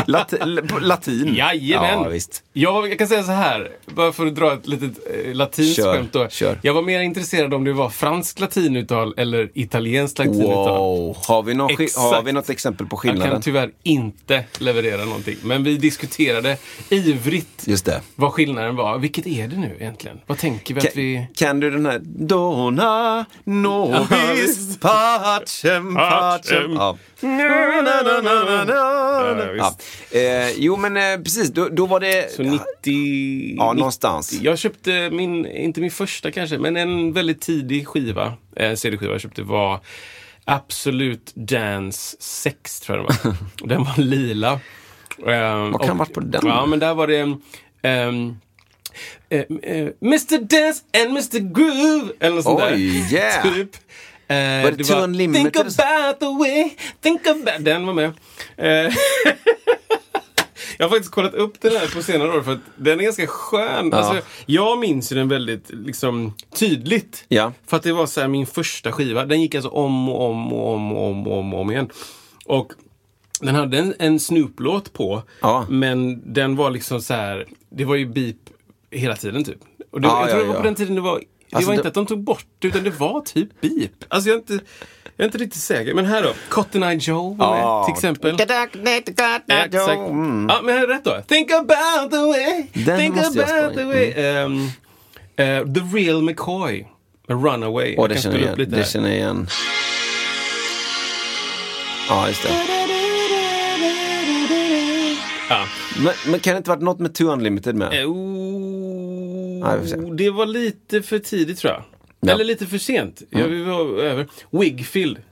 [0.07, 0.35] Lat
[0.81, 1.35] latin.
[1.35, 2.03] Jajamän!
[2.03, 2.43] Ja, visst.
[2.53, 4.91] Jag, jag kan säga så här, bara för att dra ett litet
[5.27, 6.29] eh, latinskt Kör, skämt då.
[6.29, 6.59] kör.
[6.63, 10.79] Jag var mer intresserad om det var fransk latinuttal eller italienskt latinuttal.
[10.79, 11.17] Wow.
[11.27, 13.43] Har vi, någon, har vi något exempel på Jag kan skillnaden?
[13.43, 15.37] tyvär inte leverera någonting.
[15.43, 16.57] Men vi diskuterade
[16.89, 18.01] ivrigt Just det.
[18.15, 18.99] vad skillnaden var.
[18.99, 20.21] Vilket är det nu egentligen?
[20.27, 21.27] Vad tänker vi att vi...
[21.35, 26.73] Kan, du den här Dona nobis pacem pacem.
[26.73, 26.97] Ja.
[29.13, 29.75] Ja, Ja.
[29.75, 30.15] visst.
[30.15, 32.33] Eh, jo men eh, precis, då, då var det...
[32.33, 33.55] Så 90...
[33.57, 34.33] Ja, någonstans.
[34.43, 39.21] Jag köpte min, inte min första kanske, men en väldigt tidig skiva, eh, CD-skiva jag
[39.21, 39.81] köpte var
[40.45, 43.37] Absolut Dance 6 tror jag den var.
[43.69, 44.53] Den var lila.
[45.19, 46.47] Um, Vad kan ha varit på den?
[46.47, 47.43] Ja, men där var det um,
[49.29, 52.13] eh, eh, Mr Dance and Mr Groove.
[52.21, 52.75] Eller något sånt där.
[52.75, 53.43] Oj, yeah.
[53.55, 53.71] typ.
[54.33, 55.53] Eh, Var det Two Unlimited?
[55.53, 56.71] Think about the way,
[57.01, 57.65] think about...
[57.65, 58.13] Den var med.
[58.57, 58.93] Eh,
[60.79, 63.27] Jag har faktiskt kollat upp den här på senare år för att den är ganska
[63.27, 63.89] skön.
[63.93, 63.99] Ja.
[63.99, 67.25] Alltså, jag minns ju den väldigt liksom, tydligt.
[67.29, 67.53] Ja.
[67.67, 69.25] För att det var så här, min första skiva.
[69.25, 71.91] Den gick alltså om och om och om och om och om, om igen.
[72.47, 72.73] Och
[73.41, 75.23] den hade en, en Snoop-låt på.
[75.41, 75.67] Ja.
[75.69, 77.47] Men den var liksom så här.
[77.71, 78.37] Det var ju beep
[78.91, 79.59] hela tiden typ.
[79.91, 80.61] Och det, Ja, jag tror ja, det var ja.
[80.61, 82.69] på den tiden det var det Alltså, var det- inte att de tog bort det,
[82.69, 83.91] utan det var typ beep.
[84.09, 84.53] Alltså jag är inte,
[85.17, 85.95] jag är inte riktigt säker.
[85.95, 86.33] Men här då.
[86.49, 87.85] Cotton Eye Joe var med Ja.
[87.85, 88.37] till exempel.
[88.39, 88.45] Ja,
[89.65, 89.91] Exakt.
[89.91, 90.47] mm.
[90.51, 91.23] Ja, men här är rätt då.
[91.29, 92.65] Think about the way.
[92.85, 94.13] Den think about the way.
[94.17, 94.67] Ehm,
[95.37, 96.87] eh, the Real McCoy.
[97.29, 97.95] Runaway.
[97.95, 99.49] Jag det känner jag lite Det känner jag igen.
[102.09, 102.49] Ja, just det.
[105.49, 105.65] Ja.
[106.05, 108.07] Men, men kan det inte varit något med Two Unlimited med?
[108.07, 109.02] Oh,
[109.63, 109.77] Ja,
[110.17, 111.85] det var lite för tidigt tror jag.
[112.21, 112.33] Ja.
[112.33, 113.23] Eller lite för sent.
[113.31, 114.29] Ja, vi var över.
[114.51, 115.23] Wigfield.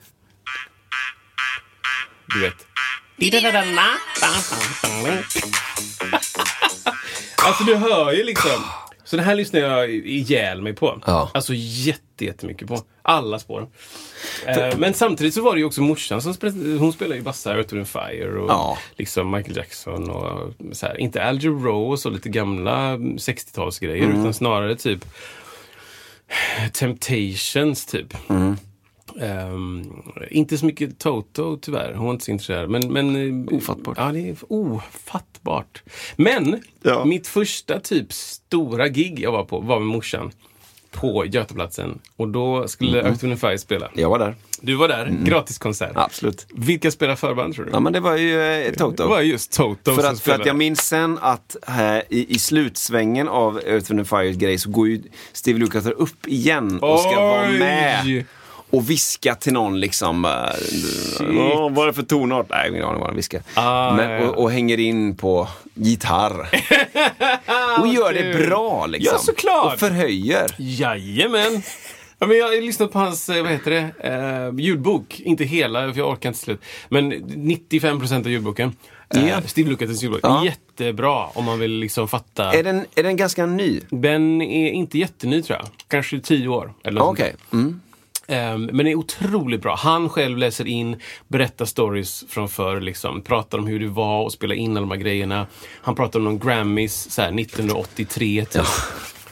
[2.35, 2.67] Du vet.
[7.37, 8.63] Alltså du hör ju liksom.
[9.11, 11.01] Så det här lyssnar jag ihjäl mig på.
[11.07, 11.31] Ja.
[11.35, 12.81] Alltså jätte, jättemycket på.
[13.03, 13.69] Alla spår.
[14.47, 17.55] Eh, men samtidigt så var det ju också morsan som spelade, hon spelade ju bassa
[17.57, 18.79] Earth and Fire och Ja.
[18.97, 21.01] liksom Michael Jackson och så här.
[21.01, 24.21] Inte Al Jarreau och så lite gamla 60-talsgrejer Mm.
[24.21, 25.05] utan snarare typ
[26.73, 28.31] Temptations typ.
[28.31, 28.57] Mm.
[29.21, 29.93] Ehm,
[30.31, 31.95] inte så mycket Toto tyvärr.
[31.95, 32.71] Hon var inte så intresserad.
[32.71, 33.97] Men, men, Ofattbart.
[33.99, 35.83] Ja, det är ofattbart.
[36.17, 37.05] Men Ja.
[37.05, 40.31] mitt första typ stora gig jag var på var med morsan.
[40.91, 41.99] På Götaplatsen.
[42.17, 43.13] Och då skulle mm.
[43.13, 43.89] Earth, Fire spela.
[43.95, 44.35] Jag var där.
[44.61, 45.93] Du var där, gratiskonsert.
[45.95, 46.47] Absolut.
[46.55, 47.71] Vilka spelar förband tror du?
[47.71, 49.03] Ja, men det var ju eh, Toto.
[49.03, 50.43] Det var just Toto För som att, för spelade.
[50.43, 54.71] att jag minns sen att här, i, i slutsvängen av Earth, Wind Fires grej så
[54.71, 55.03] går ju
[55.33, 58.25] Steve Lukather upp igen och ska vara med.
[58.71, 60.25] Och viska till någon liksom.
[60.25, 60.31] eh,
[61.21, 62.47] "Åh, vad är det för tonart?
[62.51, 63.43] Nej, ingen aning vad han viskar.
[63.55, 64.29] Ah, Men, ja, ja.
[64.29, 66.41] och, och hänger in på gitarr.
[67.81, 69.15] och gör det bra liksom.
[69.15, 69.73] Ja, såklart.
[69.75, 70.55] Och förhöjer.
[70.59, 71.63] Jajamän!
[72.19, 75.21] Ja, men jag har lyssnat på hans, eh, vad heter det, eh, ljudbok.
[75.21, 76.61] Inte hela, för jag orkar inte slut.
[76.89, 78.73] Men 95 procent av ljudboken.
[79.15, 79.41] Eh, Ja.
[79.47, 80.21] Steve Lukathes ljudbok.
[80.23, 80.45] Ja.
[80.45, 82.53] Jättebra om man vill liksom fatta.
[82.53, 83.81] Är den, är den ganska ny?
[83.91, 85.69] Den är inte jätteny tror jag.
[85.89, 86.73] Kanske tio år.
[86.85, 87.35] Eller Okej.
[87.53, 87.81] Mm.
[88.31, 89.77] Ehm, men det är otroligt bra.
[89.77, 90.97] Han själv läser in,
[91.29, 94.91] berättar stories från förr, liksom, pratar om hur det var att spela in alla de
[94.91, 95.47] här grejerna.
[95.83, 98.63] Han pratar om någon Grammys så här, 1983 typ.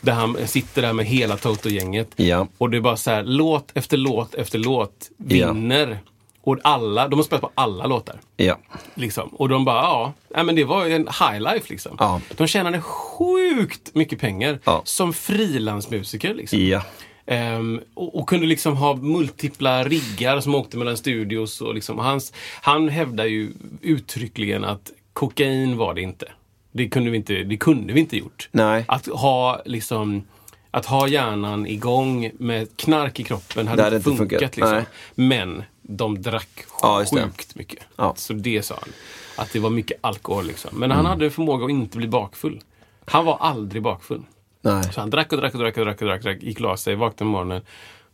[0.01, 2.09] Där han sitter där med hela Toto-gänget.
[2.17, 2.47] Ja.
[2.59, 5.99] Och det är bara så här, låt efter låt efter låt vinner.
[6.43, 8.21] Och alla, de har spelat på alla låtar.
[8.37, 8.59] Ja.
[8.95, 9.29] Liksom.
[9.29, 11.97] Och de bara, ja, nej, men det var en high life liksom.
[11.99, 12.21] Ja.
[12.37, 14.83] De tjänade sjukt mycket pengar Ja.
[14.85, 16.35] som frilansmusiker.
[16.35, 16.67] Liksom.
[16.67, 16.83] Ja.
[17.31, 21.61] Ehm, och, och kunde liksom ha multipla riggar som åkte mellan studios.
[21.61, 23.53] Och liksom, hans, han hävdar ju
[23.83, 26.27] uttryckligen att kokain var det inte.
[26.73, 28.49] Det kunde vi inte, det kunde vi inte gjort.
[28.53, 28.85] Nej.
[28.89, 30.23] Att ha liksom
[30.71, 34.29] att ha hjärnan igång med knark i kroppen hade, hade inte funkat.
[34.29, 34.57] funkat.
[34.57, 34.83] Liksom.
[35.15, 37.85] Men de drack Ja, sjukt mycket.
[37.97, 38.15] Ja.
[38.17, 38.93] Så det sa han.
[39.37, 40.47] Att det var mycket alkohol.
[40.47, 40.71] Liksom.
[40.79, 42.61] Men han hade förmåga att inte bli bakfull.
[43.05, 44.23] Han var aldrig bakfull.
[44.63, 44.85] Nej.
[44.93, 46.77] Så han drack och drack och drack och drack och drack, drack gick och la
[46.77, 47.63] sig, vaknade på morgonen.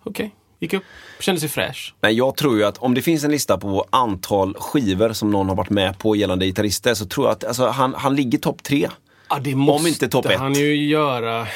[0.04, 0.84] Okej, gick upp,
[1.20, 1.94] kände sig fräsch.
[2.00, 5.48] Men jag tror ju att om det finns en lista på antal skivor som någon
[5.48, 8.62] har varit med på gällande gitarrister så tror jag att alltså, han, han ligger topp
[8.62, 8.88] tre.
[9.28, 10.38] Ja, det måste inte topp ett.
[10.38, 11.46] han ju göra, eh,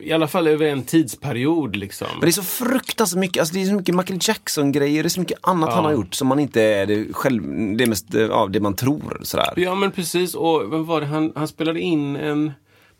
[0.00, 1.76] i alla fall över en tidsperiod.
[1.76, 2.06] Liksom.
[2.12, 5.10] Men det är så fruktansvärt mycket, alltså det är så mycket Michael Jackson-grejer, det är
[5.10, 7.42] så mycket annat han har gjort som man inte är det, själv,
[7.76, 9.20] det, mest, eh, ja, det man tror.
[9.22, 9.52] Sådär.
[9.56, 10.34] Ja, men precis.
[10.34, 11.06] Och vem var det?
[11.06, 12.52] Han, han spelade in en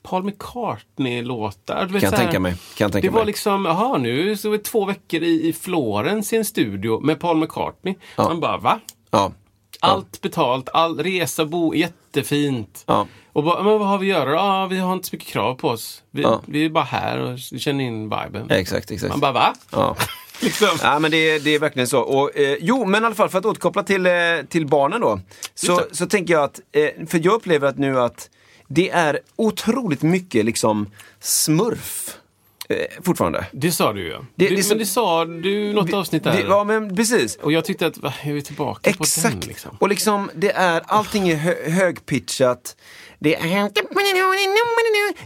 [0.06, 1.86] Paul McCartney-låt där.
[1.86, 2.54] Du vet, Kan här- tänka mig.
[2.76, 6.44] Kan det var liksom, jaha nu så det två veckor i, i Florens i en
[6.44, 7.94] studio med Paul McCartney.
[8.16, 8.80] Man bara, va?
[9.10, 9.32] Ja.
[9.80, 12.84] Allt betalt, all resa, bo, jättefint.
[12.86, 13.06] Ja.
[13.32, 14.30] Och bara, men vad har vi att göra?
[14.34, 16.02] Ja, vi har inte så mycket krav på oss.
[16.10, 16.40] Vi, Ja.
[16.46, 18.50] vi är bara här och känner in viben.
[18.50, 19.10] Exakt, exakt.
[19.10, 19.54] Man bara, va?
[19.70, 19.96] Ja.
[20.42, 20.68] liksom.
[20.82, 22.00] Ja, men det, är- det är verkligen så.
[22.00, 24.12] Och, eh, jo, men i alla fall för att återkoppla till, eh,
[24.48, 25.20] till barnen då.
[25.54, 28.30] Så, så tänker jag att, eh, för jag upplever att nu att
[28.68, 30.86] det är otroligt mycket liksom
[31.20, 32.16] smurf.
[32.68, 33.46] Eh, fortfarande.
[33.52, 34.08] Det sa du ju.
[34.10, 36.32] Det- Det, det är det, men det sa du något avsnitt där.
[36.32, 37.36] Det, ja, men precis.
[37.36, 39.40] Och jag tyckte att, va, är vi tillbaka på Exakt.
[39.40, 39.76] den liksom?
[39.80, 42.76] Och liksom, det är, allting är hö högpitchat.
[43.18, 43.70] Det är,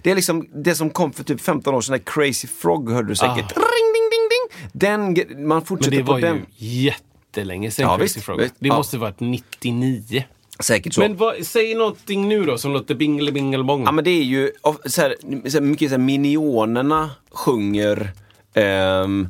[0.03, 3.14] det är liksom det som kom för typ 15 år sedan, Crazy Frog hörde du
[3.16, 3.53] säkert.
[3.57, 3.61] Ah.
[3.61, 4.70] Ring, ding, ding, ding.
[4.72, 6.47] Den, man Men fortsätter det på var den.
[6.57, 8.41] ju jättelänge sedan Ja, Crazy visst, Frog.
[8.41, 8.55] visst.
[8.59, 8.76] Det Ja.
[8.76, 10.24] måste varit 99.
[10.62, 11.00] Säkert så.
[11.00, 13.82] Men vad, säg någonting nu då som låter bingle bingle bong.
[13.84, 14.50] Ja men det är ju
[14.86, 15.16] så här,
[15.48, 18.12] så här, mycket så här, minionerna sjunger
[18.54, 19.28] ehm,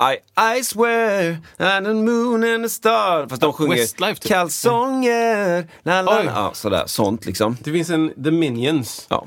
[0.00, 0.16] I,
[0.58, 3.26] I swear and the moon and the star.
[3.28, 4.30] Fast de sjunger Westlife, typ.
[4.32, 6.24] kalsonger, la la.
[6.24, 7.56] Ja, sådär, sånt liksom.
[7.64, 9.26] Det finns en The Minions Ja.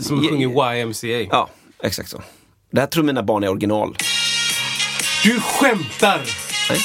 [0.00, 1.28] som Ja, sjunger YMCA.
[1.30, 1.48] ja,
[1.82, 2.22] exakt så.
[2.72, 3.96] Det här tror mina barn är original.
[5.24, 6.20] Du skämtar!
[6.70, 6.78] Nej,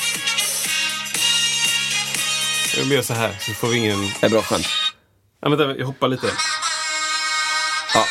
[2.77, 3.99] Jag gör så här så får vi ingen...
[4.21, 4.67] det är bra skämt.
[5.41, 6.27] Ja, vänta, jag hoppar lite.
[7.93, 8.05] Ja,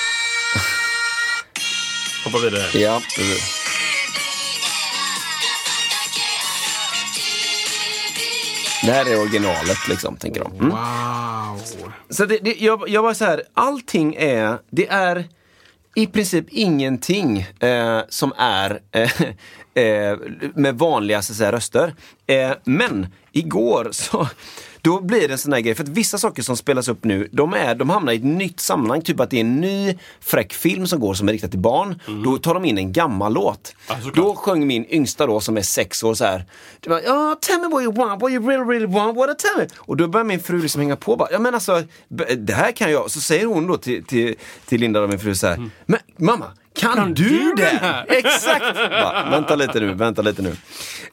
[2.25, 2.79] Hoppa vidare.
[2.79, 3.01] ja.
[3.17, 3.61] precis.
[8.87, 10.53] Det här är originalet liksom, tänker de.
[10.53, 10.69] Mm.
[10.69, 11.61] Wow!
[12.11, 15.25] Så det, det, jag, jag var så här, allting är, det är
[15.95, 19.21] i princip ingenting eh, som är eh,
[19.85, 20.19] eh,
[20.55, 21.95] med vanliga så att säga, röster.
[22.27, 24.29] Eh, men igår så
[24.85, 27.29] Då blir det en sån här grej, för att vissa saker som spelas upp nu,
[27.33, 29.03] de, är, de hamnar i ett nytt sammanhang.
[29.03, 32.01] Typ att det är en ny fräck film som går som är riktad till barn.
[32.25, 33.75] Då tar de in en gammal låt.
[33.87, 34.15] Såklart.
[34.15, 36.45] då sjöng min yngsta då, som är sex år, så här.
[36.87, 39.69] Var, ja, tell me what you want, what you really, really want, what tell me.
[39.77, 41.17] Och då börjar min fru liksom hänga på.
[41.17, 41.83] Bara, ja men alltså,
[42.37, 43.11] det här kan jag.
[43.11, 44.35] Så säger hon då till, till,
[44.67, 45.71] till Linda, då, min fru, så här.
[45.87, 48.05] Men mamma, kan, du, du det?
[48.09, 48.77] Exakt!
[48.77, 50.57] Va, vänta lite nu, vänta lite nu.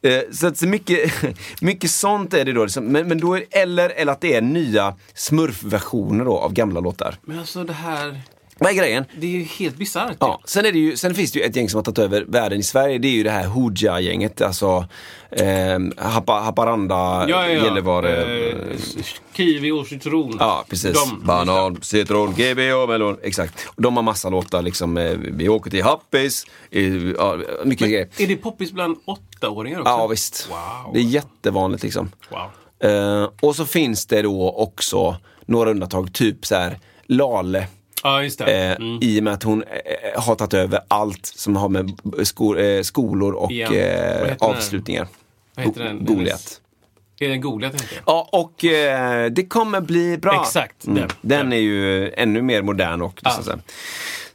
[0.02, 1.12] Eh, så att så mycket,
[1.62, 2.64] mycket sånt är det då.
[2.64, 2.86] Liksom.
[2.86, 7.16] Men, men då är, eller, eller att det är nya smurfversioner då av gamla låtar.
[7.22, 8.22] Men alltså det här,
[8.64, 9.06] Vad är grejen?
[9.18, 10.18] det är ju helt bisarrt.
[10.20, 12.26] Ja, sen, är det ju, sen finns det ju ett gäng som har tagit över
[12.28, 12.98] världen i Sverige.
[12.98, 14.42] Det är ju det här Hooja-gänget.
[14.42, 14.86] Alltså
[15.32, 17.50] eh, Hapa, Haparanda, ja, ja.
[17.50, 18.50] Gällivare.
[18.50, 18.56] Eh,
[19.34, 20.38] kiwi och citron.
[20.40, 20.94] Ja, precis.
[20.94, 21.26] De.
[21.26, 23.18] Banan, citron, GB och melon.
[23.24, 23.68] Exakt.
[23.78, 24.98] De har massa låtar liksom.
[24.98, 26.46] Eh, vi åker till Happis.
[27.18, 28.08] Ja, mycket grejer.
[28.18, 29.92] Är det poppis bland åttaåringar också?
[29.92, 30.50] Ja, visst.
[30.50, 30.94] Wow.
[30.94, 32.12] Det är jättevanligt liksom.
[32.30, 32.92] Wow.
[32.92, 37.68] Eh, och så finns det då också några undantag, typ så här Lale.
[38.04, 38.66] Ja, just det.
[38.66, 39.00] Eh, Mm.
[39.02, 41.92] I och med att hon eh, har tagit över allt som har med
[42.24, 43.74] sko eh, skolor och Ja.
[43.74, 44.36] Eh, den?
[44.40, 45.08] avslutningar.
[45.56, 46.06] Vad heter den?
[46.06, 46.62] Go- Goliat.
[47.20, 48.02] Är det en Goliat heter?
[48.06, 50.42] Ja, och eh, det kommer bli bra.
[50.42, 50.98] Exakt, Mm.
[51.00, 51.10] den.
[51.22, 53.32] Den är ju ännu mer modern och Ja.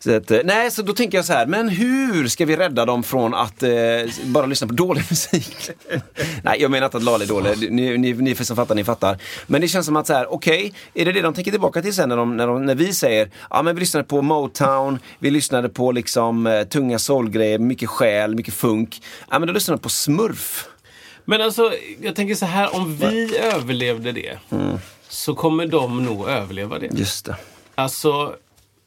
[0.06, 3.34] Eh, Nej, så då tänker jag så här, men hur ska vi rädda dem från
[3.34, 3.70] att eh,
[4.24, 5.70] bara lyssna på dålig musik?
[6.42, 7.72] nej, jag menar inte att Lale är dålig.
[7.72, 9.18] Ni, ni, ni som fattar, ni fattar.
[9.46, 11.94] Men det känns som att så här, okej, är det det de tänker tillbaka till
[11.94, 15.30] sen när, de, när, de, när vi säger, ja men vi lyssnade på Motown, vi
[15.30, 19.02] lyssnade på liksom eh, tunga soulgrejer, mycket själ, mycket funk.
[19.30, 20.68] Ja men då lyssnade de på Smurf.
[21.24, 24.38] Men alltså, jag tänker så här, om vi överlevde det
[25.08, 26.86] så kommer de nog överleva det.
[26.92, 27.36] Just det.
[27.74, 28.34] Alltså,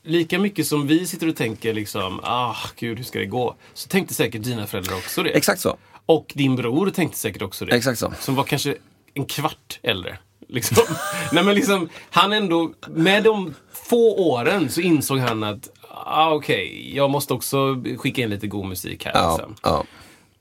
[0.03, 3.55] lika mycket som vi sitter och tänker liksom, ah, gud, hur ska det gå?
[3.73, 5.29] Så tänkte säkert dina föräldrar också det.
[5.29, 5.77] Exakt så.
[6.05, 7.75] Och din bror tänkte säkert också det.
[7.75, 8.13] Exakt så.
[8.19, 8.75] Som var kanske
[9.13, 10.17] en kvart äldre.
[10.47, 10.77] Liksom.
[11.31, 13.53] Nej men liksom, han ändå, med de
[13.89, 18.65] få åren så insåg han att, ah, okej, jag måste också skicka in lite god
[18.65, 19.11] musik här.
[19.15, 19.55] Ja, Liksom.
[19.63, 19.83] ja.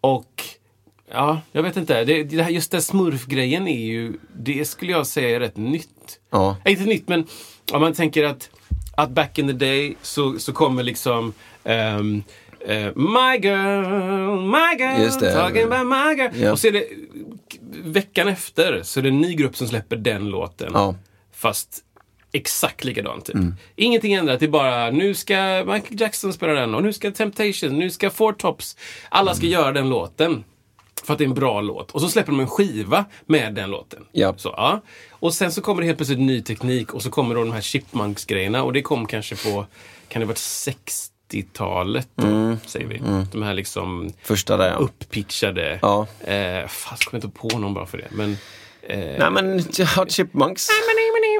[0.01, 0.45] Och
[1.11, 2.05] ja, jag vet inte.
[2.05, 6.21] Det, det här, just den smurfgrejen är ju, det skulle jag säga är rätt nytt.
[6.31, 6.57] Ja.
[6.65, 7.27] Äh, inte nytt, men
[7.73, 8.51] om man tänker att,
[8.99, 11.33] att back in the day så, så kommer liksom
[11.65, 12.23] ehm,
[12.61, 15.33] eh, My girl, my girl, det.
[15.33, 16.43] talking about my girl.
[16.43, 16.53] Ja.
[16.53, 16.85] Och så är det
[17.85, 20.71] veckan efter så är det en ny grupp som släpper den låten.
[20.75, 20.95] Ja.
[21.33, 21.85] Fast
[22.33, 23.25] exakt likadant.
[23.25, 23.37] Typ.
[23.77, 27.79] Ingenting ändrat, det är bara nu ska Michael Jackson spela den och nu ska Temptation,
[27.79, 28.77] nu ska Four Tops.
[29.09, 30.45] Alla ska göra den låten.
[31.09, 31.91] För att det är en bra låt.
[31.91, 34.05] Och så släpper de en skiva med den låten.
[34.13, 34.35] Ja.
[34.37, 34.81] Så, ja.
[35.11, 37.61] Och sen så kommer det helt plötsligt ny teknik och så kommer då de här
[37.61, 39.67] Chipmunks-grejerna och det kom kanske på,
[40.09, 43.01] kan det varit 60-talet då, säger vi.
[43.33, 44.77] De här liksom Första där ja.
[44.77, 45.79] upppitchade.
[45.83, 46.07] Ja.
[46.25, 48.09] Eh, fast kommer inte på någon bra för det.
[48.11, 48.37] Men,
[48.83, 49.59] eh, Nej men
[49.97, 50.69] Hot Chipmunks.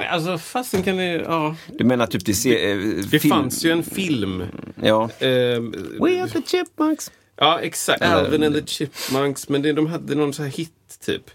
[0.09, 1.55] Alltså fasen kan det, ja.
[1.77, 2.77] Du menar typ det se, eh,
[3.11, 4.43] Det film- fanns ju en film.
[4.83, 5.09] Ja.
[5.19, 7.11] ehm, We are the Chipmunks.
[7.39, 8.01] Ja, exakt.
[8.01, 9.49] Alvin and the Chipmunks.
[9.49, 10.71] Men det, de hade någon så här hit,
[11.05, 11.31] typ.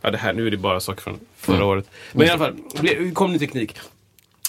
[0.00, 1.68] Ja, det här, nu är det bara saker från förra Mm.
[1.68, 1.90] året.
[2.12, 3.76] Men i alla fall, det kom ny teknik.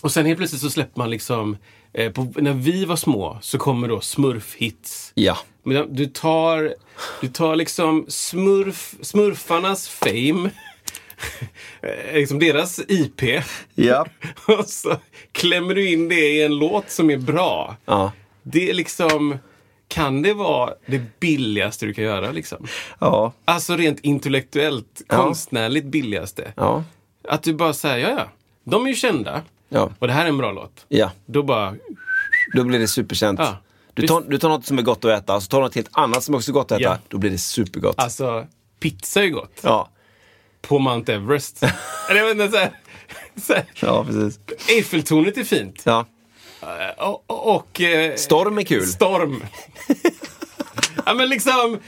[0.02, 1.58] Och sen helt plötsligt så släpper man liksom,
[1.94, 5.12] eh, på, när vi var små så kommer då smurfhits.
[5.16, 5.38] Ja.
[5.64, 6.76] Men du tar,
[7.22, 10.50] du tar liksom smurf, smurfarnas fame,
[11.82, 13.22] eh, liksom deras IP.
[13.76, 14.06] Ja.
[14.48, 14.98] Och så
[15.32, 17.78] klämmer du in det i en låt som är bra.
[17.86, 18.12] Ja.
[18.44, 19.38] Det är liksom,
[19.90, 22.68] kan det vara det billigaste du kan göra liksom?
[23.00, 23.34] Ja.
[23.46, 26.54] Alltså rent intellektuellt, konstnärligt billigaste.
[26.56, 26.84] Ja.
[27.28, 28.28] Att du bara säger, ja ja,
[28.64, 29.42] de är ju kända.
[29.70, 29.92] Ja.
[30.00, 30.86] Och det här är en bra låt.
[30.88, 31.12] Ja.
[31.26, 31.76] Då bara,
[32.56, 33.40] Då blir det superkänt.
[33.40, 33.58] Ja.
[33.94, 35.76] Du, tar, du tar något som är gott att äta, och så tar du något
[35.76, 36.90] helt annat som också är gott att äta.
[36.90, 36.98] Ja.
[37.08, 38.00] Då blir det supergott.
[38.00, 38.48] alltså,
[38.80, 39.60] pizza är ju gott.
[39.62, 39.90] Ja.
[40.62, 41.64] På Mount Everest.
[42.10, 42.72] Eller jag vet inte, så här,
[43.42, 43.66] så här.
[43.82, 44.40] Ja, precis.
[44.70, 45.82] Eiffeltornet är fint.
[45.86, 46.06] Ja.
[46.98, 48.86] Och, och, och eh, Storm är kul.
[48.88, 49.44] Storm.
[51.06, 51.80] ja men liksom,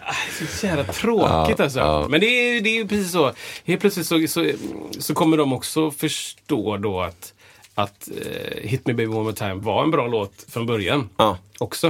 [0.00, 0.14] ah,
[0.60, 1.78] så jävla tråkigt Ja, alltså.
[1.78, 2.06] ja.
[2.08, 3.32] Men det är, det är ju precis så.
[3.64, 4.50] Helt plötsligt så, så,
[4.98, 7.32] så kommer de också förstå då att,
[7.74, 11.08] att eh, Hit Me Baby One More Time var en bra låt från början.
[11.16, 11.38] Ja.
[11.58, 11.86] Också.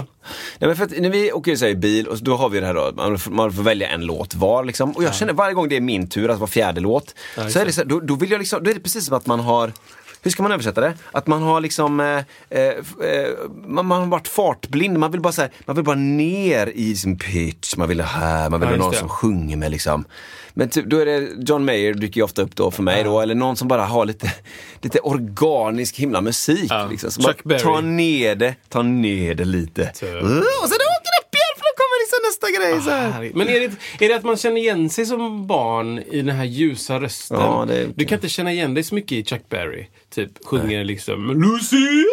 [0.59, 2.67] Nej, men för att när vi åker så i bil och då har vi det
[2.67, 4.91] här då, man får, man får välja en låt var liksom.
[4.93, 7.65] Och jag känner varje gång det är min tur, alltså var fjärde låt, så är
[7.65, 9.41] det så här, då, då vill jag liksom, då är det precis som att man
[9.41, 9.73] har
[10.25, 10.95] hur ska man översätta det?
[11.13, 12.07] Att man har liksom, eh,
[12.51, 13.29] eh, eh,
[13.67, 16.97] man, man har varit fartblind, man vill bara så här, man vill bara ner i
[16.97, 18.97] sin pitch, man vill ha här, man vill Ja, någon det.
[18.97, 20.05] som sjunger med liksom.
[20.55, 23.21] Men typ, då är det, John Mayer dyker ju ofta upp då för mig då,
[23.21, 24.33] eller någon som bara har lite,
[24.81, 26.67] lite organisk himla musik.
[26.71, 26.87] Ja.
[26.91, 27.11] Liksom.
[27.11, 27.61] Så Chuck man Berry.
[27.63, 29.87] tar ner det, tar ner det lite.
[29.87, 30.23] Typ.
[30.23, 32.54] Och sen åker det upp igen för då kommer liksom nästa grej.
[32.65, 33.11] Säger så här.
[33.11, 33.35] Härligt.
[33.35, 36.45] Men är det, är det att man känner igen sig som barn i den här
[36.45, 37.41] ljusa rösten?
[37.41, 39.87] Ja, det- Du kan inte känna igen dig så mycket i Chuck Berry.
[40.15, 42.05] Typ sjunger liksom Lucy!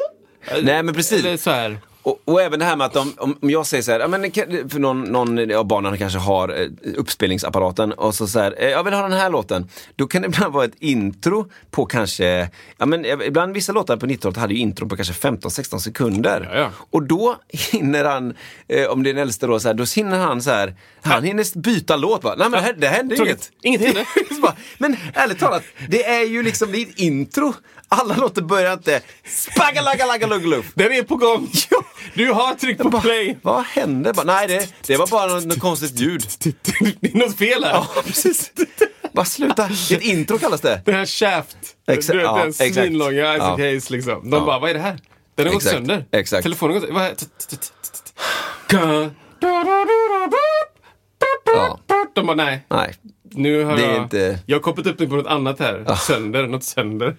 [0.63, 1.25] Nej men precis.
[1.25, 1.77] Eller så här.
[2.03, 4.07] Och, och även det här med att om, om om jag säger så här, ja,
[4.07, 8.55] men, kan- för någon, någon av barnen kanske har eh, uppspelningsapparaten och så, så här,
[8.57, 9.69] eh, jag vill ha den här låten.
[9.95, 13.97] Då kan det ibland vara ett intro på kanske, ja men eh, ibland vissa låtar
[13.97, 16.49] på 90-talet hade ju intro på kanske 15-16 sekunder.
[16.53, 16.69] Ja, ja.
[16.89, 18.33] Och då hinner han,
[18.67, 21.23] eh, om det är den äldste då, så här, då hinner han så här, han
[21.23, 22.35] hinner byta låt bara.
[22.35, 23.51] Nej men det, händer Tråkigt.
[23.61, 23.81] inget.
[23.81, 24.07] Inget
[24.41, 27.53] bara, men ärligt talat, det är ju liksom, det är ett intro.
[27.93, 30.71] Alla låtar börjar inte spagalagalagalogluf.
[30.73, 31.49] Den är på gång!
[32.13, 33.37] Du har tryckt på play!
[33.41, 34.13] Vad hände?
[34.13, 36.23] Bara, nej, det, det var bara något, något konstigt ljud.
[36.99, 37.71] Det är något fel här.
[37.71, 38.51] Ja, precis.
[39.13, 39.65] Bara sluta.
[39.91, 40.81] Ett intro kallas det.
[40.85, 41.57] Den här Shaft.
[41.87, 43.55] Exa- du ja, den svinlånga Isaac Ja.
[43.57, 44.29] Hayes liksom.
[44.29, 44.45] De Ja.
[44.45, 44.99] bara, vad är det här?
[45.35, 45.75] Den har gått Exakt.
[45.75, 46.05] sönder.
[46.11, 46.43] Exakt.
[46.43, 47.23] Telefonen har gått
[51.45, 51.77] Ja.
[52.13, 52.65] De bara, nej.
[52.69, 54.03] Nej, Nu har Det jag...
[54.03, 55.95] inte- Jag har kopplat upp den på något annat här.
[55.95, 57.15] Sönder, något sönder.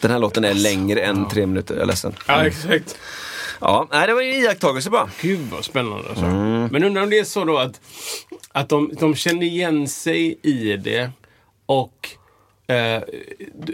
[0.00, 1.74] den här låten är längre än tre minuter.
[1.74, 2.14] Jag är ledsen.
[2.26, 2.98] Ja, exakt.
[3.60, 5.10] Ja, nej, det var ju iakttagelse bara.
[5.20, 6.24] Gud vad spännande alltså.
[6.24, 6.68] Mm.
[6.72, 7.80] Men undrar om det är så då att,
[8.52, 11.10] att de, de känner igen sig i det
[11.66, 12.08] och
[12.74, 13.02] eh,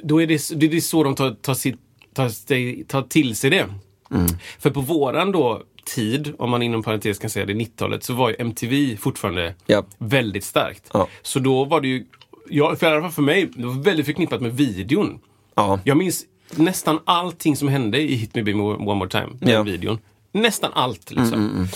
[0.03, 1.78] då är det, det är så de tar, tar, sitt,
[2.14, 3.66] tar, sig- tar till sig det.
[4.11, 4.26] Mm.
[4.59, 5.62] För på våran då
[5.95, 9.85] tid, om man inom parentes kan säga det, 90-talet, så var ju MTV fortfarande Ja.
[9.99, 10.91] väldigt starkt.
[10.93, 11.09] Ja.
[11.22, 12.05] Så då var det ju,
[12.49, 15.18] ja, för i alla fall för mig, det var väldigt förknippat med videon.
[15.55, 15.80] Ja.
[15.85, 19.55] Jag minns nästan allting som hände i Hit Me Be One More Time, den Ja.
[19.61, 19.99] Mm, videon.
[20.33, 21.69] Nästan allt liksom.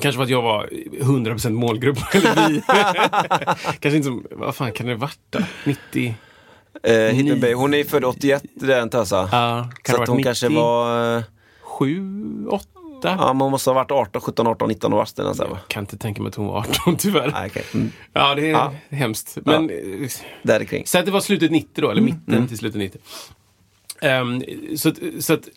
[0.00, 0.68] Kanske för att jag var
[1.00, 1.98] 100% målgrupp.
[2.14, 2.62] Eller vi.
[3.80, 5.38] Kanske inte som, vad fan kan det varit då?
[5.64, 6.14] 90?
[6.82, 7.52] Eh, Hit Me Baby.
[7.52, 9.28] Hon är född 81, den tösa.
[9.32, 10.62] Ja, kan Så att hon varit kanske 90?
[10.62, 11.16] var...
[11.16, 11.22] eh,
[11.62, 12.68] 7, 8?
[13.02, 15.04] Ja, man måste ha varit 18, 17, 18, 19 år.
[15.04, 15.58] Så här, va?
[15.68, 17.30] Kan inte tänka mig att hon var 18 tyvärr.
[17.32, 17.64] Nej, okej.
[17.74, 17.92] Mm.
[18.12, 18.72] Ja, det är Ja.
[18.90, 19.38] hemskt.
[19.44, 19.76] Men, eh,
[20.42, 20.86] Där kring.
[20.86, 22.14] Säg att det var slutet 90 då, eller Mm.
[22.26, 23.00] mitten till slutet 90.
[24.00, 24.42] Ehm,
[24.76, 25.48] så att, så att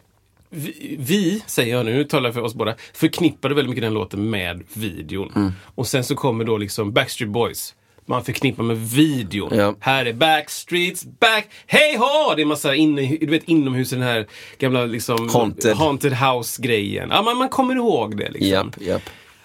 [0.50, 3.94] vi, vi, säger jag nu, nu talar jag för oss båda, förknippade väldigt mycket den
[3.94, 5.32] låten med videon.
[5.36, 5.52] Mm.
[5.76, 7.76] Och sen så kommer då liksom Backstreet Boys.
[8.06, 9.58] Man förknippar med videon.
[9.58, 9.76] Ja.
[9.80, 12.36] Här är Backstreets back, hej ho!
[12.36, 14.28] Det är massa inne, du vet, inomhus den här
[14.58, 15.76] gamla liksom Haunted.
[15.76, 17.10] haunted house-grejen.
[17.12, 18.50] Ja, man, man kommer ihåg det liksom.
[18.50, 19.02] Japp, japp.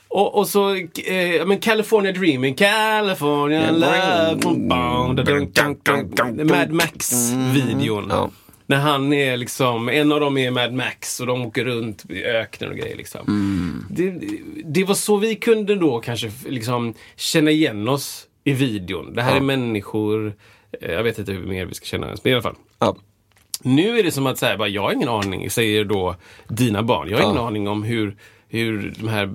[0.08, 4.36] Och, och så, eh, men California Dreaming, California Love.
[6.44, 8.06] Mad Max-videon.
[8.10, 8.30] Ja.
[8.66, 12.24] När han är liksom, en av dem är Mad Max och de åker runt i
[12.24, 12.96] öknen och grejer.
[12.96, 13.86] Liksom.
[13.90, 14.14] Det,
[14.64, 19.14] det var så vi kunde då kanske liksom känna igen oss i videon.
[19.14, 19.36] Det här Ja.
[19.36, 20.34] är människor,
[20.80, 22.56] eh, jag vet inte hur mer vi ska känna ens, men i alla fall.
[22.78, 22.96] Ja.
[23.62, 26.16] Nu är det som att säga, jag har ingen aning, säger då
[26.48, 27.08] dina barn.
[27.10, 27.46] Jag har ingen Ja.
[27.46, 28.16] aning om hur,
[28.52, 29.26] hur de här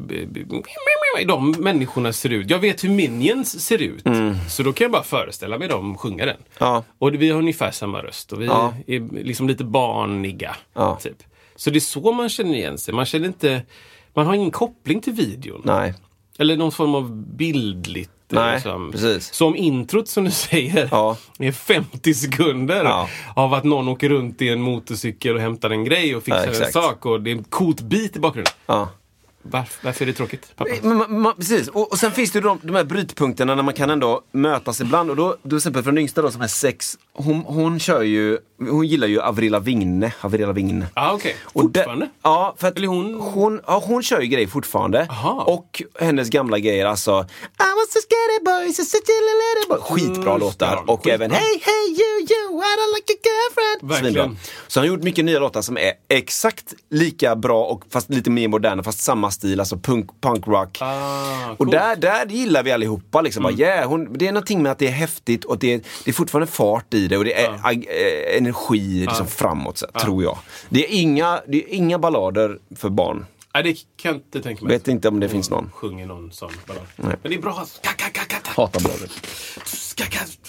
[1.25, 2.49] de människorna ser ut.
[2.49, 4.03] Jag vet hur Minions ser ut.
[4.49, 6.37] Så då kan jag bara föreställa mig dem sjunga den.
[6.59, 6.83] Ja.
[6.99, 8.73] Och vi har ungefär samma röst och vi Ja.
[8.87, 10.55] är liksom lite barniga.
[10.73, 10.95] Ja.
[11.01, 11.23] Typ.
[11.55, 12.93] Så det är så man känner igen sig.
[12.93, 13.61] Man känner inte,
[14.13, 15.61] man har ingen koppling till videon.
[15.65, 15.93] Nej.
[16.39, 18.11] Eller någon form av bildligt.
[18.29, 18.91] Nej, liksom.
[18.91, 19.33] precis.
[19.33, 21.17] Så om introt som du säger Ja.
[21.39, 23.09] är 50 sekunder Ja.
[23.35, 26.65] av att någon åker runt i en motorcykel och hämtar en grej och fixar Ja,
[26.65, 28.53] en sak och det är en coolt beat i bakgrunden.
[29.51, 30.69] Varför, varför är det tråkigt, pappa?
[30.69, 33.63] Eh, man, man, precis, och, och sen finns det ju de, de här brytpunkterna när
[33.63, 35.09] man kan ändå mötas ibland.
[35.09, 38.01] Och då, då till exempel för den yngsta då som är sex, hon, hon kör
[38.01, 40.11] ju, hon gillar ju Avril Lavigne.
[40.21, 40.85] Avril Lavigne.
[40.95, 41.35] Ja, okej.
[41.43, 42.05] Och Fortfarande?
[42.05, 45.07] Det, ja, för att Eller hon- hon, ja, hon kör ju grejer fortfarande.
[45.09, 45.43] Aha.
[45.43, 49.79] Och hennes gamla grejer, alltså I was a scared boy, so such a little boy.
[49.99, 50.67] Skitbra Mm, låtar.
[50.87, 51.13] ja, Och skitbra.
[51.13, 53.91] även Hey, hey you, you, I don't like your girlfriend.
[54.03, 54.37] Verkligen.
[54.67, 58.29] Så han har gjort mycket nya låtar som är exakt lika bra och fast lite
[58.29, 60.77] mer moderna, fast samma stil, alltså punk, punk rock.
[60.81, 63.21] Ah, Och där, där gillar vi allihopa.
[63.21, 63.43] Liksom.
[63.43, 66.11] Bara, yeah, hon, det är någonting med att det är häftigt och det är, det
[66.11, 70.23] är fortfarande fart i det och det är ag- eh, energi liksom, framåt, så, tror
[70.23, 70.37] jag.
[70.69, 73.25] Det är, inga, det är inga ballader för barn.
[73.53, 74.77] Nej, det kan jag inte tänka mig.
[74.77, 75.71] Vet inte om det finns någon.
[75.73, 76.83] Sjunger någon sån ballad.
[76.95, 77.65] Men det är bra.
[78.55, 78.79] Hatar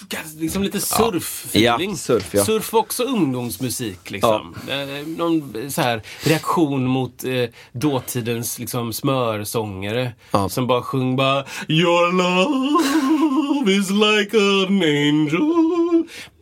[0.08, 1.90] ka, liksom lite surf-feeling.
[1.90, 2.44] Ja, surf, ja.
[2.44, 4.10] Surf var också ungdomsmusik.
[4.10, 4.54] Liksom.
[4.68, 10.12] Eh, någon så här, reaktion mot eh, dåtidens liksom, smörsångare.
[10.30, 10.48] Ja.
[10.48, 15.77] Som bara sjöng bara Your love is like an angel.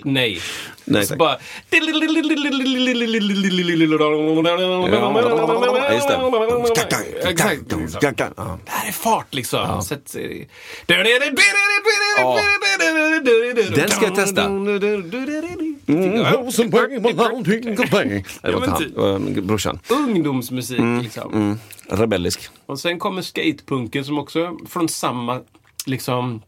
[0.04, 0.40] Nej.
[0.84, 1.38] Nej, så bara...
[7.30, 7.70] Exakt.
[7.70, 9.60] Det här är fart liksom.
[9.60, 9.68] Eh,
[13.76, 14.48] Den ska jag testa.
[18.42, 18.94] Det var inte typ.
[18.94, 19.78] det var brorsan.
[19.88, 21.32] Ungdomsmusik liksom.
[21.32, 21.58] Mm.
[21.88, 22.48] Rebellisk.
[22.66, 25.40] Och sen kommer skatepunken som också från samma
[25.86, 26.42] liksom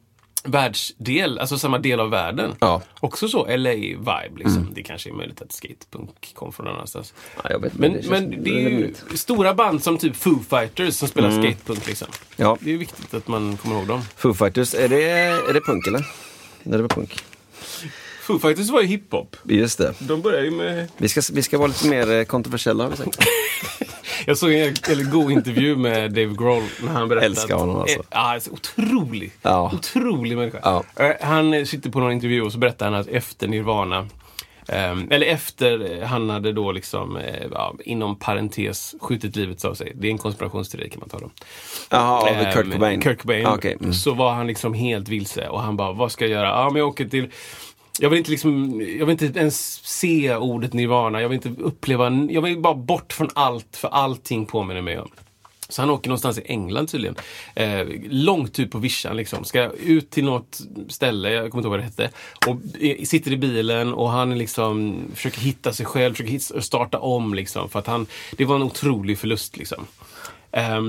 [0.48, 2.54] världsdel, alltså samma del av världen.
[2.60, 2.82] Ja.
[3.00, 4.70] Också så LA-vibe liksom.
[4.74, 7.14] Det kanske är möjligt att skatepunk kom från någon annanstans.
[7.42, 10.40] Ja, jag vet, Men, det känns men det är ju stora band som typ Foo
[10.50, 12.08] Fighters som spelar skatepunk liksom.
[12.36, 12.58] Ja.
[12.60, 14.02] Det är viktigt att man kommer ihåg dem.
[14.16, 16.04] Foo Fighters, är det, är det punk eller?
[16.64, 17.24] Är det punk?
[18.22, 19.36] Foo Fighters var ju hiphop.
[19.44, 19.94] Just det.
[19.98, 20.88] De började ju med...
[20.96, 23.18] Vi ska, vi ska vara lite mer eh, kontroversiella har vi sagt.
[24.28, 27.26] Jag såg en väldigt god intervju med Dave Grohl när han berättade.
[27.26, 28.02] Älskar honom, alltså.
[28.10, 29.32] Ja, så otrolig.
[29.42, 29.70] Ja.
[29.74, 30.58] Otrolig människa.
[30.62, 30.84] Ja.
[31.04, 34.06] Eh, Han sitter på någon intervju och så berättar han att efter Nirvana
[34.68, 39.92] ehm, eller efter han hade då liksom, eh, ja, inom parentes, skjutit livet av sig.
[39.94, 41.30] Det är en konspirationsteori kan man tala om.
[41.90, 43.00] Jaha, av Ehm, Kurt Cobain.
[43.00, 43.46] Kurt Cobain.
[43.46, 43.76] Ah, okej.
[43.80, 43.92] Mm.
[43.92, 46.48] Så var han liksom helt vilse och han bara, vad ska jag göra?
[46.48, 47.30] Ja, men jag åker till
[47.98, 51.20] jag vill inte liksom, jag vill inte ens se ordet nirvana.
[51.22, 55.10] Jag vill inte uppleva, jag vill bara bort från allt, för allting påminner mig om.
[55.68, 57.16] Så han åker någonstans i England tydligen.
[57.54, 59.44] Eh, långt ut på vischan liksom.
[59.44, 62.10] Ska ut till något ställe, jag kommer inte ihåg vad det hette.
[62.46, 66.98] Och eh, sitter i bilen och han liksom försöker hitta sig själv, försöker hitta, starta
[66.98, 67.68] om liksom.
[67.68, 69.86] För att han, det var en otrolig förlust liksom.
[70.52, 70.82] Eh,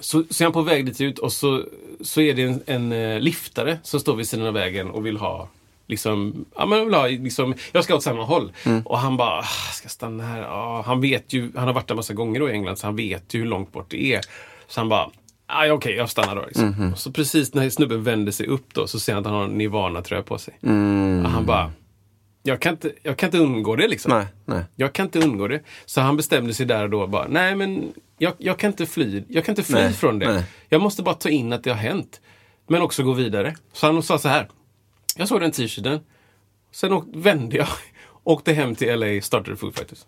[0.00, 1.64] så, så är han på väg dit ut och så,
[2.00, 5.16] så är det en, en eh, liftare som står vid sidan av vägen och vill
[5.16, 5.48] ha
[5.86, 8.52] Liksom, ja, men jag, vill ha, liksom, jag ska åt samma håll.
[8.84, 10.40] Och han bara, "Ah, ska jag stanna här?
[10.42, 12.96] Ja, han vet ju, han har varit där massa gånger då i England så han
[12.96, 14.20] vet ju hur långt bort det är.
[14.68, 15.10] Så han bara,
[15.46, 16.44] "Ah, ja, okej, jag stannar då.
[16.46, 16.90] Liksom.
[16.92, 19.44] Och så precis när snubben vänder sig upp då så ser han att han har
[19.44, 20.54] en Nirvana-tröja på sig.
[21.24, 21.72] Och han bara,
[22.42, 24.12] jag kan, inte, jag kan inte undgå det liksom.
[24.12, 24.64] Nej, nej.
[24.76, 25.60] Jag kan inte undgå det.
[25.86, 29.22] Så han bestämde sig där och då bara, nej men jag, jag kan inte fly,
[29.28, 30.44] jag kan inte fly Nej, från det.
[30.68, 32.20] Jag måste bara ta in att det har hänt.
[32.68, 33.54] Men också gå vidare.
[33.72, 34.48] Så han sa så här,
[35.16, 36.00] jag såg den t-shirten,
[36.72, 37.68] sen åk, vände jag,
[38.24, 39.98] åkte hem till LA, startade Foo Fighters.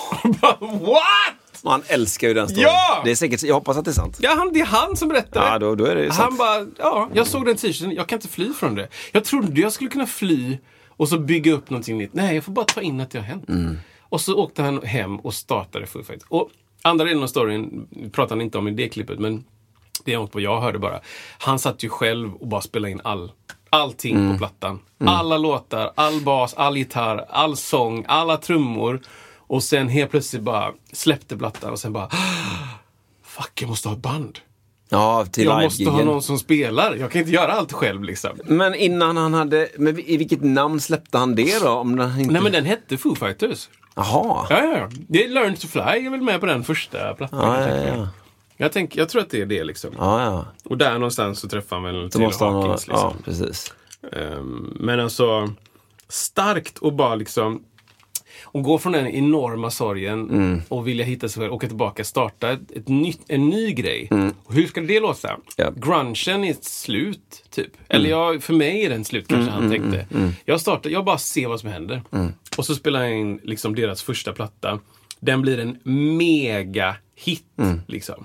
[0.60, 1.64] What?
[1.64, 2.62] Man älskar ju den storyn.
[2.62, 3.02] Ja!
[3.04, 4.18] Det är säkert, jag hoppas att det är sant.
[4.20, 6.18] Ja, han, det är han som berättar Ja, då, då är det sant.
[6.18, 8.88] Han bara, ja, jag såg den t-shirten, jag kan inte fly från det.
[9.12, 10.58] Jag trodde jag skulle kunna fly
[10.88, 12.14] och så bygga upp någonting nytt.
[12.14, 13.48] Nej, jag får bara ta in att det har hänt.
[13.48, 13.78] Mm.
[14.00, 16.28] Och så åkte han hem och startade Foo Fighters.
[16.28, 16.50] Och
[16.82, 19.44] andra delen av storyn pratar han inte om i det klippet, men
[20.04, 21.00] det är något vad jag hörde bara.
[21.38, 23.32] Han satt ju själv och bara spelade in all,
[23.72, 24.32] allting Mm.
[24.32, 24.78] på plattan.
[25.06, 29.00] Alla låtar, all bas, all gitarr, all sång, alla trummor.
[29.36, 32.08] Och sen helt plötsligt bara släppte plattan och sen bara
[33.24, 34.38] Fuck, jag måste ha ett band.
[34.88, 36.94] Ja, till Jag måste ha någon som spelar.
[36.94, 38.30] Jag kan inte göra allt själv liksom.
[38.44, 41.70] Men innan han hade, men i vilket namn släppte han det då?
[41.70, 42.32] Om den inte...
[42.32, 43.68] Nej men den hette Foo Fighters.
[43.94, 44.46] Jaha.
[44.50, 44.88] Ja, ja, ja.
[45.08, 47.38] Det är Learn to Fly är väl med på den första plattan.
[47.42, 48.08] Ja, jag ja, ja.
[48.62, 49.90] Jag, tänker, jag tror att det är det liksom.
[49.98, 50.46] Ja, ja.
[50.64, 52.88] Och där någonstans så träffar han väl till måste han ha, Hawkins.
[52.88, 53.12] Liksom.
[53.16, 53.74] ja, precis.
[54.12, 55.52] Ehm, men alltså,
[56.08, 57.64] starkt och bara liksom
[58.44, 60.60] och gå från den enorma sorgen Mm.
[60.68, 64.08] och vilja hitta sig själv, åka tillbaka, starta ett, ett nytt, en ny grej.
[64.44, 65.28] Och hur ska det låta?
[65.28, 65.40] Mm.
[65.58, 65.74] Mm.
[65.80, 67.70] Grungen är ett slut, typ.
[67.88, 70.06] Eller jag, för mig är den slut, kanske han tänkte.
[70.44, 72.02] Jag startar, jag bara ser vad som händer.
[72.12, 72.32] Mm.
[72.56, 74.78] Och så spelar jag in liksom deras första platta.
[75.20, 75.78] Den blir en
[76.16, 77.80] mega hit, Mm.
[77.86, 78.24] liksom.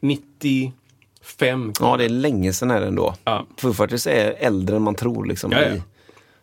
[0.00, 1.72] 95.
[1.80, 3.14] Ja, det är länge sedan är det ändå.
[3.24, 3.46] Ja.
[3.56, 3.74] Foo
[4.06, 5.24] är äldre än man tror.
[5.24, 5.68] Liksom, Ja, ja.
[5.68, 5.82] i-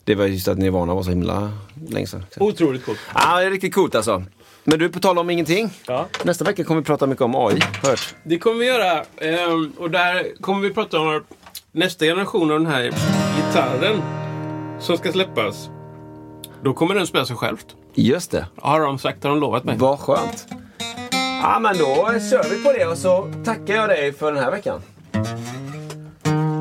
[0.04, 1.51] Det var just att Nirvana var så himla
[1.89, 2.26] länge sedan.
[2.39, 2.99] Otroligt coolt.
[3.16, 4.24] Ja, det är riktigt coolt alltså.
[4.64, 5.70] Men du, på tal om ingenting.
[5.88, 6.08] Ja.
[6.24, 8.16] Nästa vecka kommer vi prata mycket om AI, hört.
[8.24, 9.04] Det kommer vi göra.
[9.18, 11.24] Ehm, och där kommer vi prata om
[11.72, 12.84] nästa generation av den här
[13.38, 14.01] gitarren
[14.80, 15.70] som ska släppas.
[16.64, 17.66] Då kommer den spela sig självt.
[17.95, 18.45] Just det.
[18.62, 19.78] Har de sagt, har de lovat mig.
[19.78, 20.47] Vad skönt.
[21.45, 24.51] Ja, men då kör vi på det och så tackar jag dig för den här
[24.51, 24.81] veckan.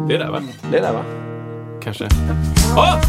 [0.08, 0.42] Det är där va?
[0.70, 1.04] Det är där va?
[1.82, 2.08] Kanske.
[2.76, 3.00] Ah!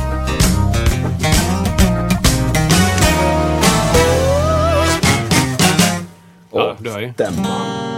[6.51, 7.13] Ja, du hör ju.
[7.13, 7.93] Stämman.